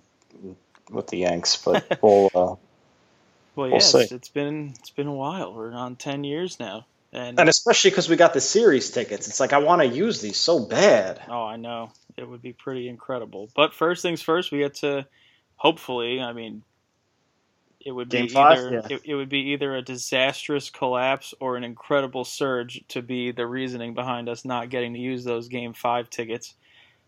with 0.90 1.06
the 1.08 1.18
Yanks, 1.18 1.56
but 1.56 1.98
we'll. 2.02 2.30
Uh, 2.34 2.56
Well, 3.56 3.66
We'll 3.68 3.74
yes, 3.76 3.92
see. 3.92 4.14
it's 4.14 4.28
been 4.28 4.74
it's 4.78 4.90
been 4.90 5.06
a 5.08 5.14
while. 5.14 5.52
We're 5.54 5.72
on 5.72 5.96
ten 5.96 6.24
years 6.24 6.58
now, 6.60 6.86
and, 7.12 7.38
and 7.38 7.48
especially 7.48 7.90
because 7.90 8.08
we 8.08 8.16
got 8.16 8.32
the 8.32 8.40
series 8.40 8.90
tickets, 8.90 9.28
it's 9.28 9.40
like 9.40 9.52
I 9.52 9.58
want 9.58 9.82
to 9.82 9.88
use 9.88 10.20
these 10.20 10.36
so 10.36 10.60
bad. 10.60 11.20
oh, 11.28 11.44
I 11.44 11.56
know 11.56 11.90
it 12.16 12.28
would 12.28 12.42
be 12.42 12.52
pretty 12.52 12.88
incredible. 12.88 13.50
But 13.54 13.74
first 13.74 14.02
things 14.02 14.22
first, 14.22 14.52
we 14.52 14.58
get 14.58 14.74
to 14.76 15.06
hopefully. 15.56 16.20
I 16.20 16.32
mean, 16.32 16.62
it 17.84 17.92
would 17.92 18.08
be 18.08 18.28
five? 18.28 18.58
either 18.58 18.70
Yeah. 18.88 18.96
it, 18.96 19.00
it 19.04 19.14
would 19.14 19.28
be 19.28 19.52
either 19.52 19.74
a 19.74 19.82
disastrous 19.82 20.70
collapse 20.70 21.34
or 21.40 21.56
an 21.56 21.64
incredible 21.64 22.24
surge 22.24 22.84
to 22.88 23.02
be 23.02 23.32
the 23.32 23.46
reasoning 23.46 23.94
behind 23.94 24.28
us 24.28 24.44
not 24.44 24.70
getting 24.70 24.94
to 24.94 25.00
use 25.00 25.24
those 25.24 25.48
Game 25.48 25.72
Five 25.72 26.08
tickets. 26.10 26.54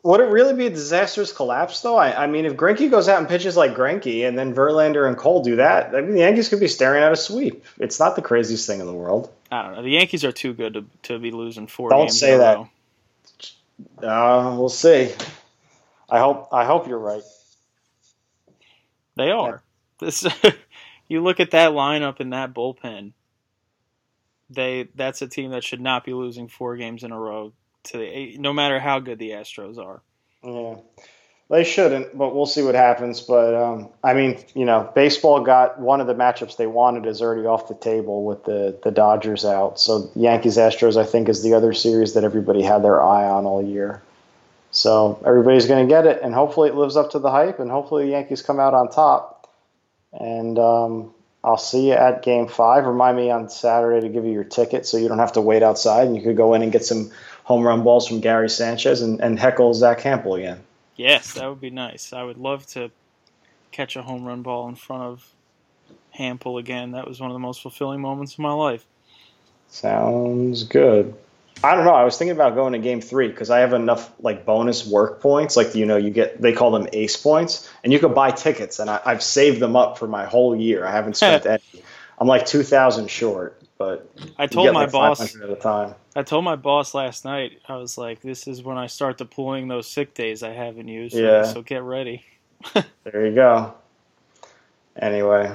Would 0.04 0.20
it 0.20 0.24
really 0.24 0.54
be 0.54 0.66
a 0.66 0.70
disastrous 0.70 1.32
collapse, 1.32 1.80
though? 1.80 1.96
I, 1.96 2.24
I 2.24 2.26
mean, 2.26 2.44
if 2.44 2.54
Greinke 2.56 2.90
goes 2.90 3.08
out 3.08 3.20
and 3.20 3.28
pitches 3.28 3.56
like 3.56 3.74
Greinke, 3.74 4.26
and 4.26 4.36
then 4.36 4.52
Verlander 4.52 5.06
and 5.06 5.16
Cole 5.16 5.44
do 5.44 5.56
that, 5.56 5.94
I 5.94 6.00
mean, 6.00 6.14
the 6.14 6.20
Yankees 6.20 6.48
could 6.48 6.58
be 6.58 6.66
staring 6.66 7.04
at 7.04 7.12
a 7.12 7.16
sweep. 7.16 7.64
It's 7.78 8.00
not 8.00 8.16
the 8.16 8.22
craziest 8.22 8.66
thing 8.66 8.80
in 8.80 8.86
the 8.86 8.92
world. 8.92 9.32
I 9.52 9.62
don't 9.62 9.76
know. 9.76 9.82
The 9.82 9.90
Yankees 9.90 10.24
are 10.24 10.32
too 10.32 10.54
good 10.54 10.74
to, 10.74 10.84
to 11.04 11.18
be 11.20 11.30
losing 11.30 11.68
4 11.68 11.90
Don't 11.90 12.00
games 12.00 12.18
say 12.18 12.34
in 12.34 12.40
a 12.40 12.68
that. 13.98 14.06
Uh, 14.06 14.56
we'll 14.58 14.68
see. 14.68 15.12
I 16.10 16.18
hope. 16.18 16.48
I 16.52 16.64
hope 16.64 16.88
you're 16.88 16.98
right. 16.98 17.22
They 19.16 19.30
are. 19.30 19.62
This 20.00 20.26
you 21.08 21.22
look 21.22 21.40
at 21.40 21.52
that 21.52 21.72
lineup 21.72 22.20
and 22.20 22.32
that 22.32 22.52
bullpen. 22.52 23.12
They 24.50 24.88
that's 24.94 25.22
a 25.22 25.28
team 25.28 25.52
that 25.52 25.64
should 25.64 25.80
not 25.80 26.04
be 26.04 26.12
losing 26.12 26.48
four 26.48 26.76
games 26.76 27.02
in 27.04 27.12
a 27.12 27.18
row 27.18 27.52
to 27.84 27.98
the, 27.98 28.36
no 28.38 28.52
matter 28.52 28.78
how 28.78 29.00
good 29.00 29.18
the 29.18 29.30
Astros 29.30 29.78
are. 29.78 30.02
Yeah, 30.42 30.76
they 31.50 31.64
shouldn't, 31.64 32.16
but 32.16 32.34
we'll 32.34 32.46
see 32.46 32.62
what 32.62 32.74
happens. 32.74 33.20
But 33.20 33.54
um, 33.54 33.90
I 34.02 34.14
mean, 34.14 34.42
you 34.54 34.64
know, 34.64 34.90
baseball 34.94 35.40
got 35.40 35.78
one 35.78 36.00
of 36.00 36.06
the 36.06 36.14
matchups 36.14 36.56
they 36.56 36.66
wanted 36.66 37.06
is 37.06 37.20
already 37.20 37.46
off 37.46 37.68
the 37.68 37.74
table 37.74 38.24
with 38.24 38.44
the 38.44 38.78
the 38.82 38.90
Dodgers 38.90 39.44
out. 39.44 39.78
So 39.78 40.10
Yankees 40.14 40.56
Astros, 40.56 40.96
I 40.96 41.04
think, 41.04 41.28
is 41.28 41.42
the 41.42 41.54
other 41.54 41.72
series 41.72 42.14
that 42.14 42.24
everybody 42.24 42.62
had 42.62 42.82
their 42.82 43.02
eye 43.02 43.28
on 43.28 43.44
all 43.44 43.62
year. 43.62 44.02
So 44.70 45.22
everybody's 45.26 45.66
going 45.66 45.86
to 45.86 45.92
get 45.92 46.06
it, 46.06 46.22
and 46.22 46.32
hopefully 46.32 46.70
it 46.70 46.74
lives 46.74 46.96
up 46.96 47.10
to 47.10 47.18
the 47.18 47.30
hype, 47.30 47.60
and 47.60 47.70
hopefully 47.70 48.06
the 48.06 48.12
Yankees 48.12 48.40
come 48.40 48.58
out 48.58 48.72
on 48.72 48.88
top. 48.90 49.50
And 50.12 50.58
um, 50.58 51.12
I'll 51.44 51.58
see 51.58 51.88
you 51.88 51.92
at 51.92 52.22
Game 52.22 52.48
Five. 52.48 52.86
Remind 52.86 53.18
me 53.18 53.30
on 53.30 53.50
Saturday 53.50 54.06
to 54.06 54.12
give 54.12 54.24
you 54.24 54.32
your 54.32 54.44
ticket, 54.44 54.86
so 54.86 54.96
you 54.96 55.08
don't 55.08 55.18
have 55.18 55.34
to 55.34 55.42
wait 55.42 55.62
outside, 55.62 56.06
and 56.06 56.16
you 56.16 56.22
could 56.22 56.38
go 56.38 56.54
in 56.54 56.62
and 56.62 56.72
get 56.72 56.86
some 56.86 57.10
home 57.44 57.62
run 57.62 57.82
balls 57.82 58.06
from 58.06 58.20
Gary 58.20 58.50
Sanchez 58.50 59.02
and, 59.02 59.20
and 59.20 59.38
heckle 59.38 59.74
Zach 59.74 59.98
Campbell 59.98 60.34
again. 60.34 60.60
Yes, 60.96 61.34
that 61.34 61.48
would 61.48 61.60
be 61.60 61.70
nice. 61.70 62.12
I 62.12 62.22
would 62.22 62.38
love 62.38 62.66
to 62.68 62.90
catch 63.70 63.96
a 63.96 64.02
home 64.02 64.24
run 64.24 64.42
ball 64.42 64.68
in 64.68 64.74
front 64.74 65.02
of 65.02 65.26
Hampel 66.16 66.60
again. 66.60 66.92
That 66.92 67.08
was 67.08 67.20
one 67.20 67.30
of 67.30 67.34
the 67.34 67.40
most 67.40 67.62
fulfilling 67.62 68.00
moments 68.00 68.34
of 68.34 68.40
my 68.40 68.52
life. 68.52 68.84
Sounds 69.70 70.64
good. 70.64 71.14
I 71.64 71.74
don't 71.74 71.84
know. 71.84 71.94
I 71.94 72.04
was 72.04 72.18
thinking 72.18 72.34
about 72.34 72.54
going 72.54 72.72
to 72.72 72.78
game 72.78 73.00
three 73.00 73.28
because 73.28 73.48
I 73.48 73.60
have 73.60 73.72
enough 73.72 74.12
like 74.20 74.44
bonus 74.44 74.86
work 74.86 75.20
points. 75.20 75.56
Like 75.56 75.74
you 75.74 75.86
know, 75.86 75.96
you 75.96 76.10
get 76.10 76.40
they 76.40 76.52
call 76.52 76.72
them 76.72 76.88
ace 76.92 77.16
points, 77.16 77.70
and 77.84 77.92
you 77.92 77.98
could 77.98 78.14
buy 78.14 78.32
tickets, 78.32 78.80
and 78.80 78.90
I, 78.90 79.00
I've 79.04 79.22
saved 79.22 79.60
them 79.60 79.76
up 79.76 79.98
for 79.98 80.08
my 80.08 80.24
whole 80.24 80.56
year. 80.56 80.84
I 80.84 80.90
haven't 80.90 81.16
spent 81.16 81.46
any. 81.46 81.62
I'm 82.18 82.26
like 82.26 82.46
two 82.46 82.64
thousand 82.64 83.08
short, 83.08 83.62
but 83.82 84.08
I 84.38 84.46
told 84.46 84.72
my 84.72 84.82
like 84.82 84.92
boss 84.92 85.34
at 85.34 85.50
a 85.50 85.56
time. 85.56 85.94
I 86.14 86.22
told 86.22 86.44
my 86.44 86.54
boss 86.54 86.94
last 86.94 87.24
night, 87.24 87.58
I 87.68 87.76
was 87.76 87.98
like, 87.98 88.20
this 88.20 88.46
is 88.46 88.62
when 88.62 88.78
I 88.78 88.86
start 88.86 89.18
deploying 89.18 89.66
those 89.66 89.88
sick 89.88 90.14
days 90.14 90.44
I 90.44 90.50
haven't 90.50 90.86
used. 90.86 91.14
So, 91.14 91.20
Yeah. 91.20 91.42
so 91.44 91.62
get 91.62 91.82
ready. 91.82 92.24
There 93.02 93.26
you 93.26 93.34
go. 93.34 93.74
Anyway, 94.96 95.52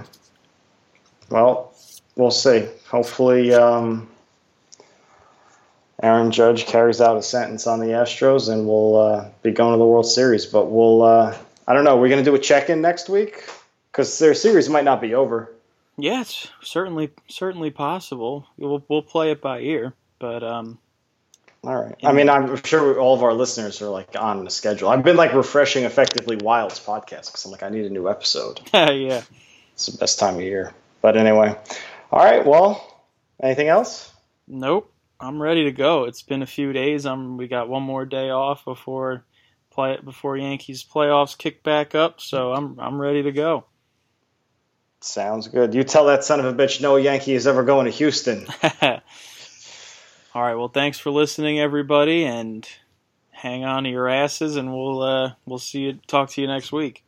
well, 1.29 1.73
we'll 2.17 2.31
see. 2.31 2.67
Hopefully, 2.89 3.53
um, 3.53 4.09
Aaron 6.03 6.31
Judge 6.31 6.65
carries 6.65 6.99
out 6.99 7.15
a 7.15 7.23
sentence 7.23 7.65
on 7.65 7.79
the 7.79 7.87
Astros, 7.87 8.51
and 8.51 8.67
we'll 8.67 8.97
uh, 8.97 9.29
be 9.41 9.51
going 9.51 9.71
to 9.71 9.77
the 9.77 9.85
World 9.85 10.05
Series. 10.05 10.45
But 10.45 10.65
we'll, 10.65 11.01
uh, 11.01 11.37
I 11.65 11.73
don't 11.73 11.85
know, 11.85 11.95
we're 11.95 12.09
going 12.09 12.23
to 12.23 12.29
do 12.29 12.35
a 12.35 12.39
check-in 12.39 12.81
next 12.81 13.07
week 13.07 13.49
because 13.89 14.19
their 14.19 14.33
series 14.33 14.67
might 14.67 14.83
not 14.83 14.99
be 14.99 15.13
over. 15.13 15.49
Yeah, 15.97 16.21
it's 16.21 16.47
certainly 16.61 17.11
certainly 17.27 17.71
possible. 17.71 18.47
We'll 18.57 18.83
we'll 18.87 19.01
play 19.01 19.31
it 19.31 19.41
by 19.41 19.61
ear, 19.61 19.93
but 20.19 20.43
um, 20.43 20.77
All 21.63 21.75
right. 21.75 21.95
I 22.03 22.11
mean, 22.13 22.29
I'm 22.29 22.55
sure 22.63 22.99
all 22.99 23.15
of 23.15 23.23
our 23.23 23.33
listeners 23.33 23.81
are 23.81 23.89
like 23.89 24.15
on 24.17 24.43
the 24.43 24.51
schedule. 24.51 24.89
I've 24.89 25.03
been 25.03 25.17
like 25.17 25.33
refreshing 25.33 25.85
effectively 25.85 26.35
Wild's 26.37 26.79
podcast 26.79 27.27
because 27.27 27.45
I'm 27.45 27.51
like, 27.51 27.63
I 27.63 27.69
need 27.69 27.85
a 27.85 27.89
new 27.89 28.09
episode. 28.09 28.61
yeah. 28.73 29.23
It's 29.73 29.87
the 29.87 29.97
best 29.97 30.19
time 30.19 30.35
of 30.35 30.41
year. 30.41 30.71
But 31.01 31.17
anyway, 31.17 31.55
all 32.11 32.23
right. 32.23 32.45
Well, 32.45 33.03
anything 33.41 33.67
else? 33.67 34.11
Nope. 34.47 34.93
I'm 35.19 35.41
ready 35.41 35.63
to 35.63 35.71
go. 35.71 36.03
It's 36.03 36.21
been 36.21 36.43
a 36.43 36.47
few 36.47 36.73
days. 36.73 37.07
I'm 37.07 37.37
we 37.37 37.47
got 37.47 37.69
one 37.69 37.81
more 37.81 38.05
day 38.05 38.29
off 38.29 38.63
before 38.65 39.25
play 39.71 39.97
before 40.03 40.37
Yankees 40.37 40.83
playoffs 40.83 41.35
kick 41.37 41.63
back 41.63 41.95
up, 41.95 42.21
so 42.21 42.53
I'm 42.53 42.79
I'm 42.79 43.01
ready 43.01 43.23
to 43.23 43.31
go. 43.31 43.65
Sounds 45.01 45.47
good. 45.47 45.73
You 45.73 45.83
tell 45.83 46.05
that 46.07 46.23
son 46.23 46.39
of 46.39 46.45
a 46.45 46.53
bitch 46.53 46.81
no 46.81 46.95
Yankee 46.95 47.33
is 47.33 47.47
ever 47.47 47.63
going 47.63 47.85
to 47.85 47.91
Houston. 47.91 48.47
All 48.81 50.43
right. 50.43 50.55
Well, 50.55 50.67
thanks 50.67 50.99
for 50.99 51.11
listening, 51.11 51.59
everybody, 51.59 52.25
and 52.25 52.67
hang 53.31 53.63
on 53.63 53.83
to 53.83 53.89
your 53.89 54.07
asses, 54.07 54.55
and 54.55 54.73
we'll 54.73 55.01
uh, 55.01 55.33
we'll 55.45 55.59
see 55.59 55.81
you. 55.81 55.99
Talk 56.07 56.29
to 56.31 56.41
you 56.41 56.47
next 56.47 56.71
week. 56.71 57.03